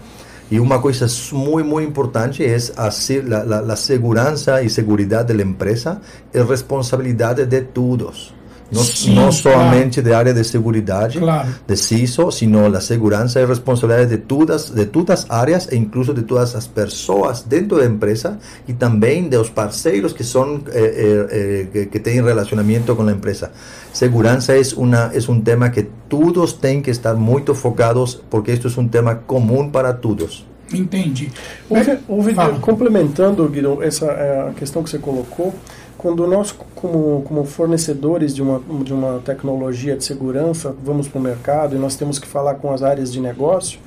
Y 0.50 0.58
una 0.58 0.80
cosa 0.80 1.06
muy, 1.32 1.62
muy 1.62 1.84
importante 1.84 2.54
es 2.54 2.72
hacer 2.76 3.28
la, 3.28 3.44
la, 3.44 3.62
la 3.62 3.76
seguridad 3.76 4.60
y 4.62 4.68
seguridad 4.68 5.24
de 5.24 5.34
la 5.34 5.42
empresa 5.42 6.00
es 6.32 6.46
responsabilidad 6.46 7.36
de 7.36 7.60
todos. 7.60 8.34
No, 8.70 8.80
Sim, 8.80 9.16
no 9.16 9.32
solamente 9.32 10.00
claro. 10.00 10.08
de 10.08 10.14
área 10.14 10.32
de 10.32 10.44
seguridad, 10.44 11.10
claro. 11.10 11.48
de 11.66 11.76
CISO, 11.76 12.30
sino 12.30 12.68
la 12.68 12.80
seguridad 12.80 13.28
y 13.34 13.44
responsabilidad 13.44 14.06
de 14.06 14.18
todas, 14.18 14.74
de 14.74 14.86
todas 14.86 15.26
áreas 15.28 15.68
e 15.72 15.76
incluso 15.76 16.14
de 16.14 16.22
todas 16.22 16.54
las 16.54 16.68
personas 16.68 17.48
dentro 17.48 17.78
de 17.78 17.84
la 17.84 17.90
empresa 17.90 18.38
y 18.68 18.74
también 18.74 19.28
de 19.28 19.38
los 19.38 19.50
parceiros 19.50 20.14
que 20.14 20.24
son 20.24 20.64
eh, 20.72 21.28
eh, 21.32 21.70
eh, 21.74 21.88
que 21.90 22.00
tienen 22.00 22.24
relacionamiento 22.24 22.96
con 22.96 23.06
la 23.06 23.12
empresa. 23.12 23.50
Seguridad 23.92 24.38
es, 24.50 24.74
una, 24.74 25.10
es 25.12 25.28
un 25.28 25.42
tema 25.42 25.72
que 25.72 25.88
todos 26.08 26.60
tienen 26.60 26.82
que 26.82 26.92
estar 26.92 27.16
muy 27.16 27.42
enfocados 27.46 28.22
porque 28.30 28.52
esto 28.52 28.68
es 28.68 28.76
un 28.76 28.88
tema 28.88 29.22
común 29.22 29.72
para 29.72 30.00
todos. 30.00 30.44
Entendi. 30.72 31.30
Houve, 31.68 31.98
houve 32.08 32.34
complementando, 32.60 33.48
Guido, 33.48 33.82
essa 33.82 34.06
é 34.06 34.48
a 34.48 34.52
questão 34.52 34.82
que 34.82 34.90
você 34.90 34.98
colocou, 34.98 35.54
quando 36.00 36.26
nós, 36.26 36.50
como, 36.74 37.20
como 37.28 37.44
fornecedores 37.44 38.34
de 38.34 38.40
uma, 38.40 38.58
de 38.82 38.90
uma 38.90 39.18
tecnologia 39.18 39.94
de 39.94 40.02
segurança, 40.02 40.74
vamos 40.82 41.06
para 41.06 41.18
o 41.18 41.22
mercado 41.22 41.76
e 41.76 41.78
nós 41.78 41.94
temos 41.94 42.18
que 42.18 42.26
falar 42.26 42.54
com 42.54 42.72
as 42.72 42.82
áreas 42.82 43.12
de 43.12 43.20
negócio, 43.20 43.78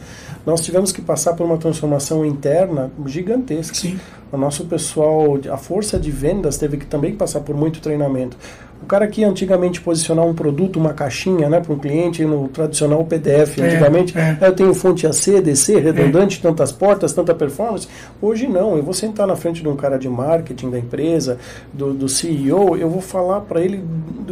nós 0.46 0.62
tivemos 0.62 0.92
que 0.92 1.02
passar 1.02 1.34
por 1.34 1.44
uma 1.44 1.58
transformação 1.58 2.24
interna 2.24 2.92
gigantesca. 3.08 3.74
Sim. 3.74 4.00
O 4.32 4.38
nosso 4.38 4.66
pessoal, 4.66 5.40
a 5.52 5.58
força 5.58 6.00
de 6.00 6.12
vendas 6.12 6.56
teve 6.56 6.78
que 6.78 6.86
também 6.86 7.16
passar 7.16 7.40
por 7.40 7.56
muito 7.56 7.82
treinamento. 7.82 8.38
O 8.84 8.86
cara 8.86 9.08
que 9.08 9.24
antigamente 9.24 9.80
posicionar 9.80 10.26
um 10.26 10.34
produto, 10.34 10.78
uma 10.78 10.94
caixinha, 10.94 11.48
né, 11.48 11.62
para 11.62 11.72
um 11.72 11.80
cliente 11.80 12.26
no 12.26 12.50
tradicional 12.50 13.04
PDF, 13.06 13.58
é, 13.58 13.66
antigamente, 13.66 14.18
é. 14.18 14.38
eu 14.42 14.52
tenho 14.52 14.74
fonte 14.74 15.08
AC, 15.08 15.40
DC, 15.42 15.80
redundante, 15.80 16.38
é. 16.38 16.42
tantas 16.42 16.74
portas, 16.74 17.14
tanta 17.14 17.34
performance. 17.34 17.88
Hoje 18.22 18.46
não, 18.46 18.76
eu 18.76 18.84
vou 18.84 18.94
sentar 18.94 19.26
na 19.26 19.38
frente 19.38 19.62
de 19.62 19.70
um 19.70 19.76
cara 19.78 19.98
de 19.98 20.10
marketing 20.10 20.70
da 20.70 20.78
empresa, 20.78 21.38
do, 21.72 21.94
do 21.94 22.10
CEO, 22.10 22.76
eu 22.76 22.90
vou 22.90 23.02
falar 23.02 23.40
para 23.40 23.62
ele 23.62 23.82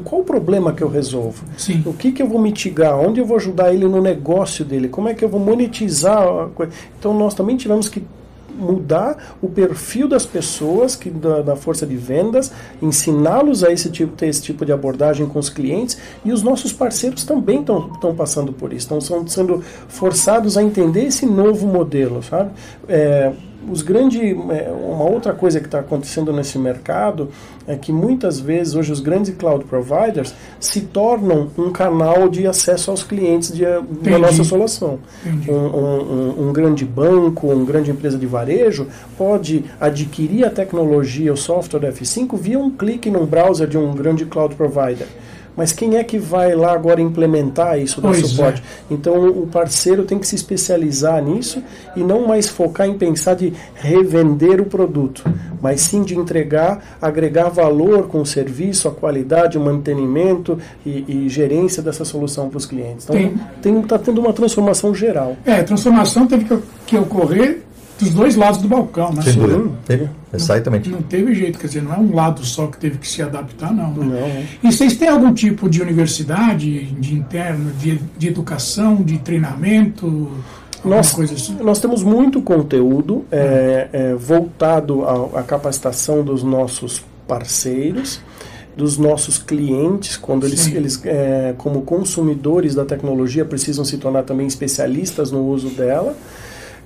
qual 0.04 0.20
o 0.20 0.26
problema 0.26 0.74
que 0.74 0.84
eu 0.84 0.90
resolvo, 0.90 1.46
Sim. 1.58 1.82
o 1.86 1.94
que, 1.94 2.12
que 2.12 2.22
eu 2.22 2.28
vou 2.28 2.40
mitigar, 2.40 3.00
onde 3.00 3.22
eu 3.22 3.26
vou 3.26 3.38
ajudar 3.38 3.74
ele 3.74 3.86
no 3.86 4.02
negócio 4.02 4.66
dele, 4.66 4.90
como 4.90 5.08
é 5.08 5.14
que 5.14 5.24
eu 5.24 5.30
vou 5.30 5.40
monetizar. 5.40 6.28
Então 7.00 7.14
nós 7.14 7.34
também 7.34 7.56
tivemos 7.56 7.88
que 7.88 8.04
mudar 8.58 9.36
o 9.42 9.50
perfil 9.50 10.08
das 10.08 10.26
pessoas 10.26 10.96
que 10.96 11.10
da, 11.10 11.42
da 11.42 11.56
força 11.56 11.86
de 11.86 11.96
vendas, 11.96 12.52
ensiná-los 12.82 13.64
a 13.64 13.72
esse 13.72 13.90
tipo, 13.90 14.14
ter 14.16 14.28
esse 14.28 14.42
tipo 14.42 14.66
de 14.66 14.72
abordagem 14.72 15.26
com 15.26 15.40
os 15.40 15.50
clientes 15.50 15.98
e 16.24 16.32
os 16.32 16.44
nossos 16.44 16.72
parceiros 16.74 17.24
também 17.24 17.62
estão 17.62 18.16
passando 18.16 18.54
por 18.54 18.74
isso, 18.74 18.94
estão 18.94 19.28
sendo 19.28 19.64
forçados 19.88 20.58
a 20.58 20.64
entender 20.64 21.06
esse 21.06 21.26
novo 21.26 21.68
modelo, 21.68 22.22
sabe? 22.24 22.52
É, 22.88 23.32
os 23.70 23.82
grandes 23.82 24.22
é, 24.22 24.72
uma 24.72 25.06
outra 25.06 25.34
coisa 25.34 25.60
que 25.60 25.66
está 25.66 25.80
acontecendo 25.80 26.34
nesse 26.34 26.58
mercado 26.58 27.30
é 27.68 27.76
que 27.76 27.92
muitas 27.92 28.40
vezes 28.40 28.76
hoje 28.76 28.92
os 28.92 29.00
grandes 29.00 29.36
cloud 29.36 29.66
providers 29.66 30.34
se 30.60 30.82
tornam 30.82 31.50
um 31.58 31.72
canal 31.72 32.28
de 32.28 32.48
acesso 32.48 32.92
aos 32.92 33.04
clientes 33.04 33.52
de, 33.52 33.64
da 33.64 34.18
nossa 34.18 34.44
solução. 34.44 35.00
Um, 35.48 35.54
um, 35.54 36.48
um, 36.48 36.54
grande 36.54 36.86
banco, 36.86 37.48
uma 37.48 37.66
grande 37.66 37.92
empresa 37.92 38.18
de 38.18 38.26
varejo 38.26 38.88
pode 39.18 39.66
adquirir 39.80 40.46
a 40.46 40.50
tecnologia, 40.50 41.32
o 41.32 41.38
software 41.38 41.92
F5 41.92 42.38
via 42.38 42.60
um 42.60 42.72
clique 42.72 43.10
no 43.10 43.26
browser 43.26 43.68
de 43.68 43.78
um 43.78 43.94
grande 43.94 44.26
cloud 44.26 44.56
provider 44.56 45.08
mas 45.62 45.72
quem 45.72 45.96
é 45.96 46.04
que 46.04 46.18
vai 46.18 46.56
lá 46.56 46.74
agora 46.74 47.00
implementar 47.00 47.78
isso 47.78 48.02
do 48.02 48.12
suporte? 48.16 48.64
É. 48.90 48.94
Então 48.96 49.28
o 49.28 49.46
parceiro 49.46 50.06
tem 50.06 50.18
que 50.18 50.26
se 50.26 50.34
especializar 50.34 51.24
nisso 51.24 51.62
e 51.96 52.00
não 52.00 52.28
mais 52.28 52.50
focar 52.50 52.88
em 52.88 52.98
pensar 52.98 53.36
de 53.36 53.54
revender 53.76 54.60
o 54.60 54.66
produto, 54.66 55.24
mas 55.62 55.82
sim 55.82 56.02
de 56.02 56.18
entregar, 56.18 56.98
agregar 57.00 57.50
valor 57.50 58.08
com 58.08 58.22
o 58.22 58.26
serviço, 58.26 58.88
a 58.88 58.92
qualidade, 58.92 59.56
o 59.56 59.62
mantenimento 59.62 60.58
e, 60.84 61.06
e 61.08 61.30
gerência 61.30 61.84
dessa 61.84 62.04
solução 62.04 62.50
para 62.50 62.58
os 62.58 62.66
clientes. 62.66 63.06
Então 63.60 63.82
está 63.82 64.00
tendo 64.00 64.20
uma 64.20 64.34
transformação 64.34 64.96
geral. 64.96 65.38
É, 65.46 65.58
a 65.58 65.64
transformação 65.64 66.26
teve 66.26 66.46
que, 66.46 66.58
que 66.88 66.98
ocorrer 66.98 67.62
dos 68.02 68.14
dois 68.14 68.36
lados 68.36 68.62
do 68.62 68.68
balcão, 68.68 69.14
né? 69.14 69.22
Sem 69.22 69.34
dúvida. 69.34 69.70
Teve, 69.86 70.10
exatamente. 70.34 70.90
Não, 70.90 70.98
não, 70.98 71.04
teve 71.04 71.34
jeito, 71.36 71.60
quer 71.60 71.68
dizer, 71.68 71.84
não 71.84 71.94
é 71.94 71.98
um 71.98 72.14
lado 72.14 72.44
só 72.46 72.68
que 72.68 72.78
teve 72.78 72.98
que 72.98 73.08
se 73.08 73.22
adaptar, 73.22 73.74
não. 73.74 73.92
Né? 73.94 74.48
Não. 74.62 74.70
E 74.70 74.74
vocês 74.74 74.96
têm 74.98 75.08
algum 75.08 75.34
tipo 75.34 75.70
de 75.70 75.82
universidade, 75.82 76.86
de 76.86 77.16
interno, 77.16 77.72
de, 77.74 78.00
de 78.18 78.28
educação, 78.28 78.96
de 78.96 79.18
treinamento? 79.20 80.32
Nós, 80.84 81.18
assim? 81.20 81.58
nós 81.62 81.80
temos 81.80 82.04
muito 82.04 82.42
conteúdo 82.42 83.24
é, 83.32 83.90
é, 83.94 84.16
voltado 84.16 85.04
à, 85.06 85.40
à 85.42 85.44
capacitação 85.44 86.24
dos 86.24 86.44
nossos 86.44 87.04
parceiros 87.28 88.20
dos 88.76 88.98
nossos 88.98 89.38
clientes, 89.38 90.16
quando 90.18 90.46
eles, 90.46 90.68
eles 90.68 91.02
é, 91.06 91.54
como 91.58 91.82
consumidores 91.82 92.74
da 92.74 92.86
tecnologia, 92.86 93.44
precisam 93.44 93.84
se 93.84 93.98
tornar 93.98 94.24
também 94.24 94.48
especialistas 94.48 95.32
no 95.32 95.46
uso 95.46 95.70
dela. 95.70 96.16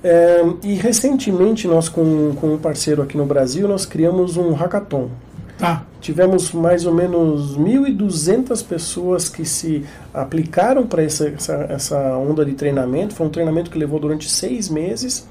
É, 0.08 0.40
e 0.62 0.74
recentemente 0.74 1.66
nós 1.66 1.88
com, 1.88 2.32
com 2.36 2.54
um 2.54 2.58
parceiro 2.58 3.02
aqui 3.02 3.16
no 3.16 3.26
Brasil 3.26 3.66
nós 3.66 3.84
criamos 3.84 4.36
um 4.36 4.52
hackathon. 4.52 5.10
Tá. 5.58 5.84
Tivemos 6.00 6.52
mais 6.52 6.86
ou 6.86 6.94
menos 6.94 7.58
1.200 7.58 8.64
pessoas 8.64 9.28
que 9.28 9.44
se 9.44 9.84
aplicaram 10.14 10.86
para 10.86 11.02
essa, 11.02 11.28
essa, 11.28 11.54
essa 11.68 12.16
onda 12.18 12.44
de 12.44 12.52
treinamento. 12.52 13.14
Foi 13.14 13.26
um 13.26 13.30
treinamento 13.30 13.68
que 13.68 13.78
levou 13.78 13.98
durante 13.98 14.30
seis 14.30 14.68
meses 14.68 15.26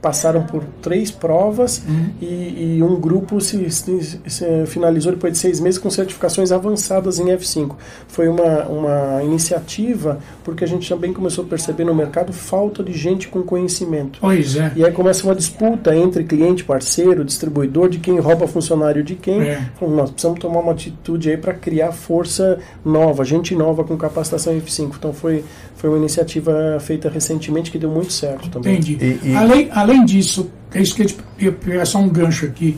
passaram 0.00 0.44
por 0.44 0.62
três 0.80 1.10
provas 1.10 1.82
uhum. 1.86 2.10
e, 2.20 2.76
e, 2.76 2.82
um 2.82 2.98
grupo 3.00 3.40
se, 3.40 3.68
se, 3.70 4.20
se, 4.26 4.66
finalizou 4.66 5.12
depois 5.12 5.32
de 5.32 5.38
seis 5.38 5.58
meses 5.60 5.78
com 5.78 5.90
certificações 5.90 6.52
avançadas 6.52 7.18
em 7.18 7.26
F5. 7.26 7.74
Foi 8.06 8.28
uma, 8.28 8.64
uma 8.66 9.22
iniciativa 9.22 10.18
porque 10.44 10.64
a 10.64 10.66
gente 10.66 10.88
também 10.88 11.12
começou 11.12 11.44
a 11.44 11.48
perceber 11.48 11.84
no 11.84 11.94
mercado 11.94 12.32
falta 12.32 12.82
de 12.82 12.92
gente 12.92 13.28
com 13.28 13.42
conhecimento. 13.42 14.18
Pois 14.20 14.56
é. 14.56 14.72
E 14.76 14.84
aí 14.84 14.92
começa 14.92 15.24
uma 15.24 15.34
disputa 15.34 15.94
entre 15.94 16.24
cliente, 16.24 16.64
parceiro, 16.64 17.24
distribuidor, 17.24 17.88
de 17.88 17.98
quem 17.98 18.18
rouba 18.18 18.46
funcionário 18.46 19.02
de 19.02 19.14
quem. 19.14 19.40
É. 19.40 19.68
Então, 19.76 19.88
nós 19.90 20.10
precisamos 20.10 20.38
tomar 20.40 20.60
uma 20.60 20.72
atitude 20.72 21.30
aí 21.30 21.36
para 21.36 21.54
criar 21.54 21.92
força 21.92 22.58
nova, 22.84 23.24
gente 23.24 23.54
nova 23.54 23.84
com 23.84 23.96
capacitação 23.96 24.54
F5. 24.54 24.94
Então 24.98 25.12
foi, 25.12 25.44
foi 25.78 25.88
uma 25.88 25.98
iniciativa 25.98 26.78
feita 26.80 27.08
recentemente 27.08 27.70
que 27.70 27.78
deu 27.78 27.88
muito 27.88 28.12
certo 28.12 28.50
também. 28.50 28.74
Entendi. 28.74 28.98
E, 29.00 29.28
e... 29.30 29.34
Além, 29.34 29.68
além 29.70 30.04
disso, 30.04 30.50
é 30.74 30.82
isso 30.82 30.94
que 30.94 31.02
eu 31.02 31.08
ia 31.38 31.52
pegar 31.52 31.86
só 31.86 31.98
um 31.98 32.08
gancho 32.08 32.46
aqui. 32.46 32.76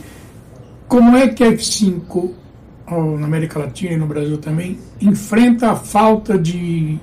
Como 0.87 1.17
é 1.17 1.27
que 1.27 1.43
a 1.43 1.51
F5, 1.51 2.29
na 3.19 3.25
América 3.25 3.57
Latina 3.57 3.93
e 3.93 3.97
no 3.97 4.05
Brasil 4.05 4.37
também, 4.37 4.77
enfrenta 5.01 5.71
a 5.71 5.75
falta 5.75 6.37
de, 6.37 6.99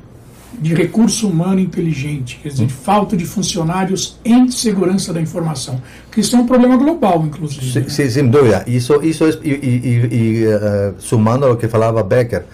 de 0.60 0.72
recurso 0.72 1.28
humano 1.28 1.58
inteligente, 1.58 2.38
quer 2.40 2.50
dizer, 2.50 2.66
hum. 2.66 2.68
falta 2.68 3.16
de 3.16 3.24
funcionários 3.26 4.20
em 4.24 4.48
segurança 4.52 5.12
da 5.12 5.20
informação? 5.20 5.82
Que 6.12 6.20
isso 6.20 6.36
é 6.36 6.38
um 6.38 6.46
problema 6.46 6.76
global, 6.76 7.24
inclusive. 7.26 7.90
Sim, 7.90 8.04
né? 8.04 8.08
sem 8.08 8.28
dúvida. 8.28 8.62
Isso, 8.68 9.02
isso 9.02 9.24
é, 9.24 9.30
e, 9.42 9.50
e, 9.50 10.14
e 10.14 10.46
uh, 10.46 10.94
sumando 10.98 11.44
ao 11.44 11.56
que 11.56 11.66
falava 11.66 12.04
Becker, 12.04 12.44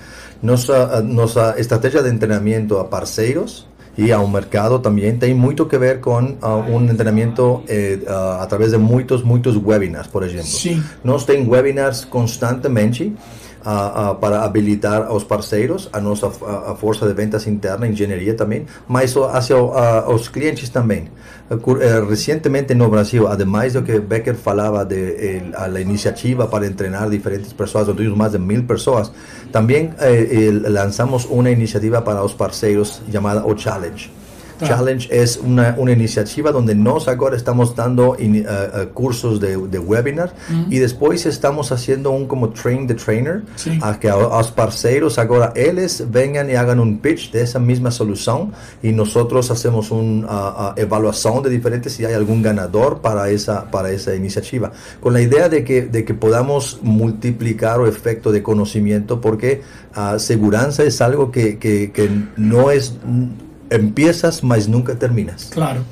nossa, 0.45 1.01
nossa 1.03 1.55
estratégia 1.57 2.03
de 2.03 2.13
treinamento 2.13 2.79
a 2.79 2.91
parceiros 2.91 3.67
y 3.97 4.11
a 4.11 4.19
un 4.19 4.31
mercado 4.31 4.81
también 4.81 5.19
tiene 5.19 5.35
mucho 5.35 5.69
que 5.69 5.79
ver 5.79 6.01
con 6.01 6.37
uh, 6.43 6.49
un 6.71 6.91
entrenamiento 6.91 7.65
eh, 7.67 8.05
uh, 8.07 8.43
a 8.43 8.47
través 8.49 8.71
de 8.71 8.79
muchos, 8.79 9.25
muchos 9.25 9.57
webinars, 9.57 10.09
por 10.09 10.23
ejemplo. 10.23 10.45
Sí. 10.45 10.83
Nos 11.03 11.25
tem 11.25 11.49
webinars 11.49 12.05
constantemente 12.05 13.13
para 14.21 14.45
habilitar 14.45 15.07
aos 15.07 15.25
parceiros, 15.25 15.89
a 15.93 16.01
nossa 16.01 16.27
a, 16.27 17.07
de 17.07 17.15
ventas 17.15 17.47
interna, 17.47 17.87
engenharia 17.87 18.35
também, 18.35 18.67
mas 18.87 19.17
hacia 19.17 19.57
os 19.57 20.29
clientes 20.29 20.69
também. 20.69 21.09
Eh, 21.51 22.05
recentemente 22.09 22.75
no 22.75 22.89
Brasil, 22.89 23.29
además 23.29 23.75
do 23.75 23.83
que 23.83 24.01
Becker 24.01 24.35
falava 24.35 24.85
de 24.85 25.53
a 25.55 25.69
iniciativa 25.81 26.47
para 26.47 26.67
entrenar 26.67 27.11
diferentes 27.11 27.53
pessoas, 27.53 27.87
tuvimos 27.87 28.17
más 28.17 28.33
de 28.33 28.39
mil 28.39 28.65
pessoas, 28.65 29.13
também 29.53 29.93
eh, 30.01 30.51
lançamos 30.69 31.27
uma 31.27 31.51
iniciativa 31.51 32.01
para 32.01 32.25
os 32.25 32.33
parceiros 32.33 33.03
chamada 33.11 33.47
O 33.47 33.57
Challenge. 33.57 34.24
Ah. 34.61 34.67
Challenge 34.69 35.09
es 35.11 35.37
una, 35.37 35.75
una, 35.79 35.93
iniciativa 35.93 36.53
donde 36.53 36.75
nos 36.75 37.09
ahora 37.09 37.37
estamos 37.37 37.75
dando 37.75 38.17
in, 38.19 38.47
uh, 38.47 38.83
uh, 38.83 38.93
cursos 38.93 39.41
de, 39.41 39.57
de 39.57 39.79
webinar 39.79 40.33
mm. 40.49 40.73
y 40.73 40.79
después 40.79 41.27
estamos 41.27 41.73
haciendo 41.73 42.11
un 42.13 42.27
como 42.27 42.51
train 42.51 42.87
the 42.87 42.95
trainer 42.95 43.43
sí. 43.57 43.79
a 43.83 43.99
que 43.99 44.09
a, 44.09 44.15
a 44.15 44.39
los 44.39 44.53
parceiros 44.53 45.19
ahora 45.19 45.53
ellos 45.57 46.05
vengan 46.11 46.51
y 46.51 46.55
hagan 46.55 46.79
un 46.79 46.99
pitch 46.99 47.33
de 47.33 47.43
esa 47.43 47.59
misma 47.59 47.91
solución 47.91 48.53
y 48.83 48.93
nosotros 48.93 49.51
hacemos 49.51 49.91
una 49.91 50.27
uh, 50.27 50.73
evaluación 50.77 51.43
de 51.43 51.51
diferentes 51.51 51.93
si 51.93 52.05
hay 52.05 52.15
algún 52.15 52.43
ganador 52.43 53.01
para 53.01 53.29
esa, 53.31 53.71
para 53.71 53.91
esa 53.91 54.15
iniciativa 54.15 54.71
con 55.01 55.13
la 55.13 55.21
idea 55.21 55.49
de 55.49 55.65
que, 55.65 55.83
de 55.83 56.05
que 56.05 56.15
podamos 56.15 56.79
multiplicar 56.83 57.81
el 57.81 57.89
efecto 57.89 58.31
de 58.31 58.43
conocimiento 58.43 59.21
porque 59.21 59.63
uh, 59.97 60.19
seguridad 60.19 60.45
es 60.81 61.01
algo 61.01 61.31
que, 61.31 61.59
que, 61.59 61.91
que 61.91 62.09
no 62.37 62.71
es 62.71 62.95
empiezas, 63.77 64.41
mas 64.41 64.67
nunca 64.67 64.95
terminas. 64.95 65.51
Claro. 65.51 65.85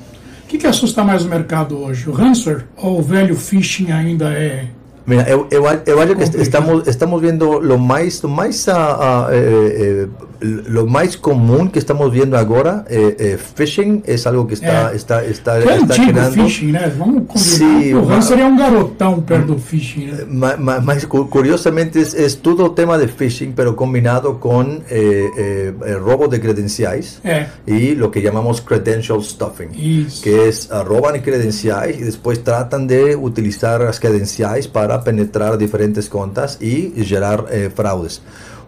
O 0.43 0.47
que, 0.47 0.57
que 0.57 0.67
assusta 0.67 1.03
mais 1.03 1.25
o 1.25 1.29
mercado 1.29 1.77
hoje? 1.77 2.09
O 2.09 2.13
ransomware 2.13 2.65
ou 2.77 2.99
o 2.99 3.01
velho 3.01 3.35
phishing 3.35 3.91
ainda 3.91 4.31
é 4.31 4.67
Mira, 5.05 5.29
eu, 5.29 5.47
eu, 5.51 5.65
eu 5.85 6.01
acho 6.01 6.15
que 6.15 6.41
estamos, 6.41 6.87
estamos 6.87 7.21
vendo 7.21 7.59
lo 7.59 7.77
mais, 7.77 8.21
mais 8.21 8.65
uh, 8.67 8.71
uh, 8.71 10.09
lo 10.43 10.85
más 10.85 11.15
común 11.17 11.69
que 11.69 11.79
estamos 11.79 12.11
viendo 12.11 12.37
ahora, 12.37 12.83
eh, 12.89 13.15
eh, 13.19 13.37
phishing, 13.55 14.03
es 14.05 14.27
algo 14.27 14.45
que 14.45 14.55
está, 14.55 14.91
É. 14.91 14.95
está, 14.95 15.23
está, 15.23 15.59
Que 15.59 15.69
é 15.69 15.75
está 15.77 15.93
antigo 15.93 16.09
o 16.09 16.13
creando. 16.13 16.43
phishing, 16.43 16.71
né? 16.73 16.93
Vamos 16.97 17.23
combinar. 17.27 17.37
Sim, 17.39 17.93
o 17.93 17.99
Han 17.99 18.05
mas- 18.05 18.25
seria 18.25 18.45
um 18.47 18.57
garotão 18.57 19.21
perto 19.21 19.47
do 19.53 19.57
phishing, 19.59 20.07
né? 20.07 20.25
Ma- 20.27 20.57
ma- 20.57 20.79
Más 20.81 21.05
cu- 21.05 21.29
curiosamente 21.29 21.99
es, 22.01 22.13
es 22.13 22.35
todo 22.41 22.71
tema 22.71 22.97
de 22.97 23.07
phishing, 23.07 23.53
pero 23.55 23.75
combinado 23.75 24.39
con 24.39 24.83
eh, 24.89 25.29
eh, 25.37 25.73
eh, 25.85 25.93
robo 25.95 26.27
de 26.27 26.39
credenciales 26.41 27.19
É, 27.23 27.47
y 27.65 27.95
lo 27.95 28.11
que 28.11 28.21
llamamos 28.21 28.59
credential 28.61 29.23
stuffing. 29.23 29.69
isso. 29.75 30.21
que 30.23 30.49
es 30.49 30.69
ah, 30.71 30.83
roban 30.83 31.21
credenciales 31.21 31.97
y 31.99 32.03
después 32.03 32.43
tratan 32.43 32.85
de 32.87 33.15
utilizar 33.15 33.79
las 33.81 33.99
credenciales 33.99 34.67
para 34.67 35.03
penetrar 35.03 35.57
diferentes 35.57 36.09
cuentas 36.09 36.57
y 36.61 36.91
generar 36.97 37.45
eh, 37.51 37.69
fraudes. 37.73 38.21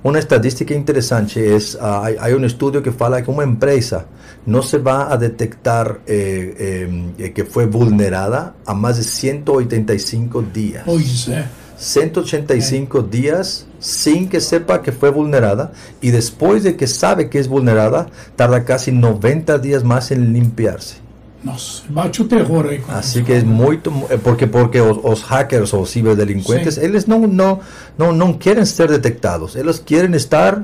Una 0.05 0.19
estadística 0.19 0.75
interesante 0.75 1.55
es, 1.55 1.75
ah, 1.81 2.03
hay, 2.05 2.15
hay 2.19 2.33
un 2.33 2.45
estudio 2.45 2.83
que 2.83 2.91
fala 2.91 3.23
que 3.23 3.31
una 3.31 3.41
empresa 3.41 4.05
no 4.45 4.61
se 4.61 4.77
va 4.77 5.11
a 5.11 5.17
detectar 5.17 6.01
eh, 6.05 7.11
eh, 7.17 7.31
que 7.33 7.43
fue 7.43 7.65
vulnerada 7.65 8.53
a 8.67 8.75
más 8.75 8.97
de 8.97 9.03
185 9.03 10.43
días. 10.53 10.85
É. 11.27 11.45
185 11.75 13.01
días 13.01 13.65
sin 13.79 14.29
que 14.29 14.41
sepa 14.41 14.83
que 14.83 14.91
fue 14.91 15.09
vulnerada 15.09 15.71
y 16.01 16.11
después 16.11 16.61
de 16.61 16.75
que 16.75 16.85
sabe 16.85 17.27
que 17.27 17.39
es 17.39 17.47
vulnerada, 17.47 18.05
tarda 18.35 18.63
casi 18.63 18.91
90 18.91 19.57
días 19.57 19.83
más 19.83 20.11
en 20.11 20.33
limpiarse. 20.33 21.04
Nossa, 21.45 21.83
bate 21.89 22.21
o 22.21 22.25
terror 22.25 22.65
aí. 22.65 22.79
você 22.79 23.21
que 23.23 23.31
es 23.33 23.43
fala. 23.43 23.53
muy 23.55 23.77
porque 24.23 24.47
porque 24.47 24.81
os, 24.81 24.97
os 25.03 25.21
hackers 25.23 25.73
o 25.73 25.85
ciberdelincuentes, 25.85 26.75
Sí. 26.75 26.81
ellos 26.85 27.05
no 27.05 27.27
no 27.27 27.59
no 27.97 28.11
no 28.11 28.37
quieren 28.39 28.65
ser 28.65 28.89
detectados, 28.89 29.55
ellos 29.55 29.79
quieren 29.79 30.15
estar 30.15 30.63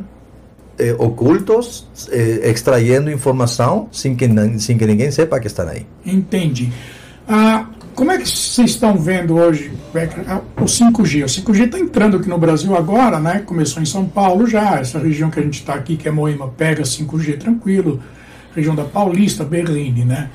eh, 0.80 0.96
ocultos, 0.98 1.86
eh, 2.12 2.50
extrayendo 2.52 3.12
informação 3.12 3.88
sin 3.92 4.16
que 4.18 4.28
sin 4.60 4.78
que 4.80 4.88
ninguém 4.88 5.12
sepa 5.12 5.40
que 5.40 5.48
están 5.48 5.70
ahí. 5.70 5.86
Entendi. 6.04 6.72
Ah, 7.28 7.68
como 7.94 8.10
é 8.12 8.18
que 8.18 8.28
vocês 8.28 8.72
estão 8.72 8.98
vendo 8.98 9.36
hoje 9.36 9.72
ah, 10.28 10.42
o 10.58 10.66
5G? 10.66 11.24
O 11.24 11.28
5G 11.30 11.66
está 11.66 11.78
entrando 11.78 12.18
aqui 12.18 12.28
no 12.28 12.40
Brasil 12.40 12.76
agora, 12.76 13.20
né? 13.20 13.44
Começou 13.46 13.84
em 13.84 13.86
São 13.86 14.06
Paulo 14.08 14.48
já, 14.48 14.80
essa 14.80 14.98
região 14.98 15.30
que 15.30 15.40
a 15.40 15.44
gente 15.44 15.60
está 15.60 15.76
aqui, 15.76 15.96
que 15.96 16.08
é 16.08 16.12
Moema, 16.12 16.48
pega 16.58 16.82
5G 16.84 17.38
tranquilo, 17.38 18.00
região 18.56 18.74
da 18.74 18.84
Paulista, 18.86 19.44
Berlim, 19.44 20.06
né? 20.06 20.30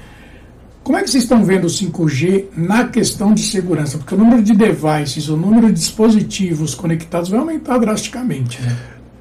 Como 0.86 0.96
é 0.96 1.02
que 1.02 1.10
vocês 1.10 1.24
estão 1.24 1.44
vendo 1.44 1.64
o 1.64 1.66
5G 1.66 2.44
na 2.56 2.86
questão 2.86 3.34
de 3.34 3.40
segurança? 3.40 3.98
Porque 3.98 4.14
o 4.14 4.16
número 4.16 4.40
de 4.40 4.54
devices, 4.54 5.28
o 5.28 5.36
número 5.36 5.66
de 5.66 5.72
dispositivos 5.72 6.76
conectados 6.76 7.28
vai 7.28 7.40
aumentar 7.40 7.76
drasticamente, 7.78 8.62
né? 8.62 8.76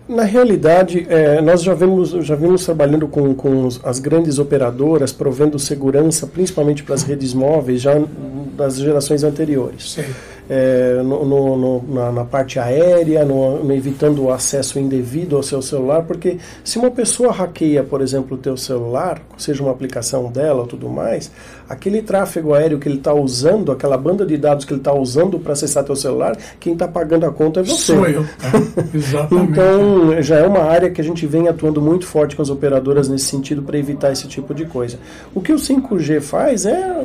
Na 0.08 0.22
realidade, 0.22 1.08
eh, 1.10 1.42
nós 1.42 1.64
já 1.64 1.74
vimos, 1.74 2.12
já 2.24 2.36
vimos 2.36 2.64
trabalhando 2.64 3.08
com, 3.08 3.34
com 3.34 3.68
as 3.84 3.98
grandes 3.98 4.38
operadoras, 4.38 5.12
provendo 5.12 5.58
segurança, 5.58 6.28
principalmente 6.28 6.84
para 6.84 6.94
as 6.94 7.02
redes 7.02 7.34
móveis, 7.34 7.82
já 7.82 7.94
das 8.56 8.78
gerações 8.78 9.24
anteriores. 9.24 9.94
Sei. 9.94 10.06
É, 10.48 11.02
no- 11.04 11.26
no- 11.26 11.58
no- 11.58 11.84
na, 11.94 12.12
na 12.12 12.24
parte 12.24 12.60
aérea, 12.60 13.26
evitando 13.76 14.24
o 14.26 14.32
acesso 14.32 14.78
indevido 14.78 15.36
ao 15.36 15.42
seu 15.42 15.60
celular, 15.62 16.04
porque 16.04 16.38
se 16.64 16.78
uma 16.78 16.92
pessoa 16.92 17.32
hackeia, 17.32 17.84
por 17.84 18.00
exemplo, 18.00 18.38
o 18.38 18.40
teu 18.40 18.56
celular, 18.56 19.22
seja 19.38 19.64
uma 19.64 19.72
aplicação 19.72 20.32
dela 20.32 20.62
ou 20.62 20.68
tudo 20.68 20.88
mais, 20.88 21.32
aquele 21.68 22.02
tráfego 22.04 22.54
aéreo 22.54 22.78
que 22.78 22.88
ele 22.88 22.98
está 22.98 23.12
usando, 23.12 23.72
aquela 23.72 23.98
banda 23.98 24.24
de 24.24 24.38
dados 24.38 24.66
que 24.66 24.74
ele 24.74 24.82
está 24.82 24.94
usando 24.94 25.40
para 25.40 25.54
acessar 25.54 25.84
teu 25.84 25.96
celular, 25.96 26.38
quem 26.60 26.74
está 26.74 26.88
pagando 26.88 27.26
a 27.26 27.32
conta 27.32 27.62
é 27.62 27.64
você. 27.64 27.96
Sou 27.96 28.06
eu, 28.08 28.24
tá? 28.24 28.52
Exatamente. 28.94 29.50
Então, 29.52 30.22
já 30.22 30.38
é 30.38 30.46
uma 30.46 30.62
área 30.64 30.92
que 30.92 31.02
a 31.02 31.04
gente 31.04 31.26
vem 31.26 31.48
atuando 31.48 31.82
muito 31.82 32.06
forte 32.06 32.36
com 32.36 32.42
as 32.44 32.52
operadoras 32.52 33.10
nesse 33.10 33.26
sentido 33.26 33.64
para 33.64 33.80
evitar 33.80 34.12
esse 34.12 34.28
tipo 34.28 34.54
de 34.54 34.66
coisa. 34.66 35.00
O 35.34 35.42
que 35.42 35.52
o 35.52 35.56
5G 35.58 36.22
faz 36.22 36.68
é 36.68 37.04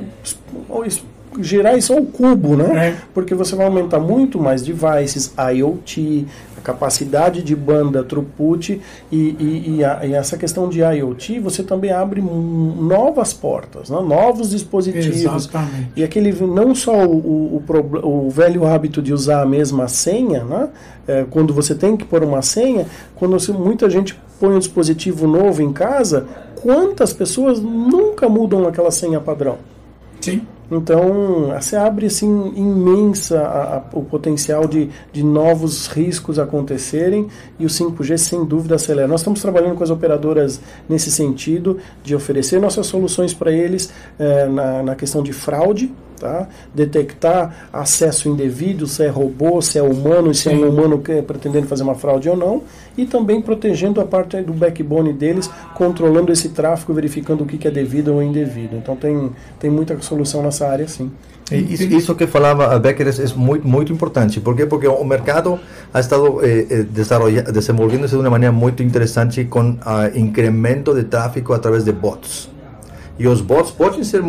gerar 1.39 1.77
isso 1.77 1.93
ao 1.93 2.03
cubo, 2.03 2.57
né? 2.57 2.89
É. 2.89 2.97
Porque 3.15 3.35
você 3.35 3.55
vai 3.55 3.67
aumentar 3.67 4.01
muito 4.01 4.39
mais 4.41 4.63
devices, 4.63 5.33
IoT, 5.55 6.27
a 6.59 6.61
capacidade 6.61 7.43
de 7.43 7.55
banda 7.57 8.03
throughput 8.03 8.81
e, 9.11 9.17
e, 9.17 9.77
e, 9.77 9.85
a- 9.85 10.01
e 10.05 10.13
essa 10.13 10.37
questão 10.37 10.69
de 10.69 10.81
IoT, 10.81 11.39
você 11.39 11.63
também 11.63 11.91
abre 11.93 12.21
novas 12.21 13.33
portas, 13.33 13.89
né? 13.91 13.99
novos 14.01 14.51
dispositivos. 14.51 15.21
Exatamente. 15.47 15.93
E 15.97 16.03
aquele 16.05 16.33
não 16.33 16.75
só 16.75 17.05
o, 17.07 17.17
o, 17.17 17.63
o 18.03 18.27
o 18.27 18.31
velho 18.31 18.67
hábito 18.67 19.01
de 19.01 19.13
usar 19.13 19.43
a 19.43 19.47
mesma 19.47 19.89
senha, 19.89 20.45
né? 20.45 20.69
É, 21.09 21.25
quando 21.31 21.53
você 21.55 21.75
tem 21.75 21.97
que 21.97 22.05
pôr 22.05 22.23
uma 22.23 22.43
senha, 22.43 22.87
quando 23.17 23.33
você- 23.39 23.53
muita 23.53 23.89
gente 23.89 24.19
põe 24.39 24.55
um 24.55 24.59
dispositivo 24.59 25.27
novo 25.27 25.63
em 25.63 25.73
casa, 25.73 26.27
quantas 26.63 27.13
pessoas 27.13 27.61
nunca 27.61 28.29
mudam 28.29 28.67
aquela 28.69 28.91
senha 28.91 29.19
padrão? 29.21 29.57
Sim. 30.21 30.43
Então, 30.71 31.53
você 31.61 31.75
abre 31.75 32.07
assim 32.07 32.53
imensa 32.55 33.41
a- 33.41 33.77
a- 33.79 33.83
o 33.93 34.03
potencial 34.05 34.67
de, 34.69 34.89
de 35.13 35.23
novos 35.23 35.89
riscos 35.89 36.39
acontecerem 36.39 37.27
e 37.59 37.67
o 37.67 37.69
5G 37.69 38.17
sem 38.17 38.45
dúvida 38.45 38.77
acelera. 38.77 39.09
Nós 39.09 39.21
estamos 39.21 39.41
trabalhando 39.43 39.75
com 39.75 39.83
as 39.83 39.91
operadoras 39.91 40.61
nesse 40.89 41.11
sentido 41.11 41.79
de 42.05 42.15
oferecer 42.15 42.61
nossas 42.61 42.87
soluções 42.87 43.35
para 43.35 43.51
eles 43.53 43.93
eh, 44.19 44.47
na, 44.47 44.83
na 44.83 44.95
questão 44.95 45.23
de 45.23 45.33
fraude, 45.33 45.93
tá? 46.21 46.47
detectar 46.75 47.69
acesso 47.73 48.29
indevido, 48.29 48.87
se 48.87 49.03
é 49.03 49.09
robô, 49.09 49.61
se 49.61 49.79
é 49.79 49.83
humano, 49.83 50.33
se 50.35 50.49
é 50.49 50.53
um 50.53 50.69
humano 50.69 50.99
que- 50.99 51.23
pretendendo 51.23 51.67
fazer 51.67 51.83
uma 51.83 51.95
fraude 51.95 52.29
ou 52.29 52.37
não, 52.37 52.63
e 52.97 53.07
também 53.07 53.41
protegendo 53.41 54.01
a 54.01 54.05
parte 54.05 54.41
do 54.43 54.53
backbone 54.53 55.13
deles, 55.13 55.51
controlando 55.75 56.31
esse 56.31 56.51
tráfego, 56.51 56.93
verificando 56.93 57.43
o 57.43 57.47
que 57.47 57.57
que 57.57 57.67
é 57.67 57.71
devido 57.71 58.15
ou 58.15 58.23
indevido. 58.23 58.77
Então 58.77 58.95
tem, 58.95 59.31
tem 59.59 59.71
muita 59.71 60.01
solução 60.03 60.43
nessa 60.43 60.69
área 60.69 60.87
sim. 60.87 61.11
Isso, 61.51 61.83
isso 61.83 62.15
que 62.15 62.29
falava 62.29 62.73
a 62.73 62.79
Becker 62.79 63.09
é, 63.09 63.11
é 63.11 63.35
muito, 63.35 63.67
muito 63.67 63.93
importante. 63.93 64.41
Por 64.41 64.55
quê? 64.55 64.67
Porque 64.67 64.87
o 64.87 65.05
mercado 65.05 65.59
ha 65.93 65.99
estado 65.99 66.39
eh, 66.45 66.67
eh, 66.71 66.83
desenvolvendo-se 67.53 68.15
de 68.15 68.21
uma 68.21 68.31
maneira 68.31 68.53
muito 68.53 68.85
interessante 68.85 69.45
com 69.45 69.77
ah, 69.85 70.09
incremento 70.15 70.95
de 70.95 71.03
tráfego 71.03 71.53
através 71.53 71.83
de 71.85 71.91
bots. 71.91 72.49
E 73.21 73.29
os 73.29 73.43
bots 73.43 73.71
podem 73.71 74.03
ser 74.03 74.23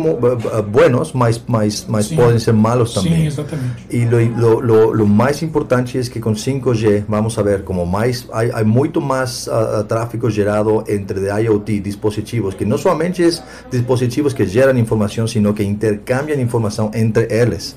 buenos, 0.68 1.14
mas, 1.14 1.42
mas, 1.46 1.86
mas 1.88 2.08
Sim. 2.08 2.16
podem 2.16 2.38
ser 2.38 2.52
malos 2.52 2.92
Sim, 2.92 3.00
também. 3.00 3.26
exatamente. 3.26 3.86
Y 3.90 4.04
lo, 4.04 4.60
lo, 4.60 4.92
lo, 4.92 5.06
más 5.06 5.42
importante 5.42 5.98
es 5.98 6.10
que 6.10 6.20
con 6.20 6.34
5G 6.34 7.06
vamos 7.08 7.38
a 7.38 7.42
ver 7.42 7.64
como 7.64 7.86
más, 7.86 8.28
hay, 8.34 8.50
hay 8.52 8.66
mucho 8.66 9.00
más 9.00 9.48
ah, 9.48 9.78
ah, 9.78 9.84
tráfico 9.88 10.30
gerado 10.30 10.84
entre 10.86 11.22
IoT, 11.42 11.80
dispositivos, 11.82 12.54
que 12.54 12.66
no 12.66 12.76
solamente 12.76 13.26
es 13.26 13.42
dispositivos 13.70 14.34
que 14.34 14.44
generan 14.46 14.76
información, 14.76 15.26
sino 15.26 15.54
que 15.54 15.62
intercambian 15.62 16.38
información 16.38 16.90
entre 16.92 17.26
ellos. 17.42 17.74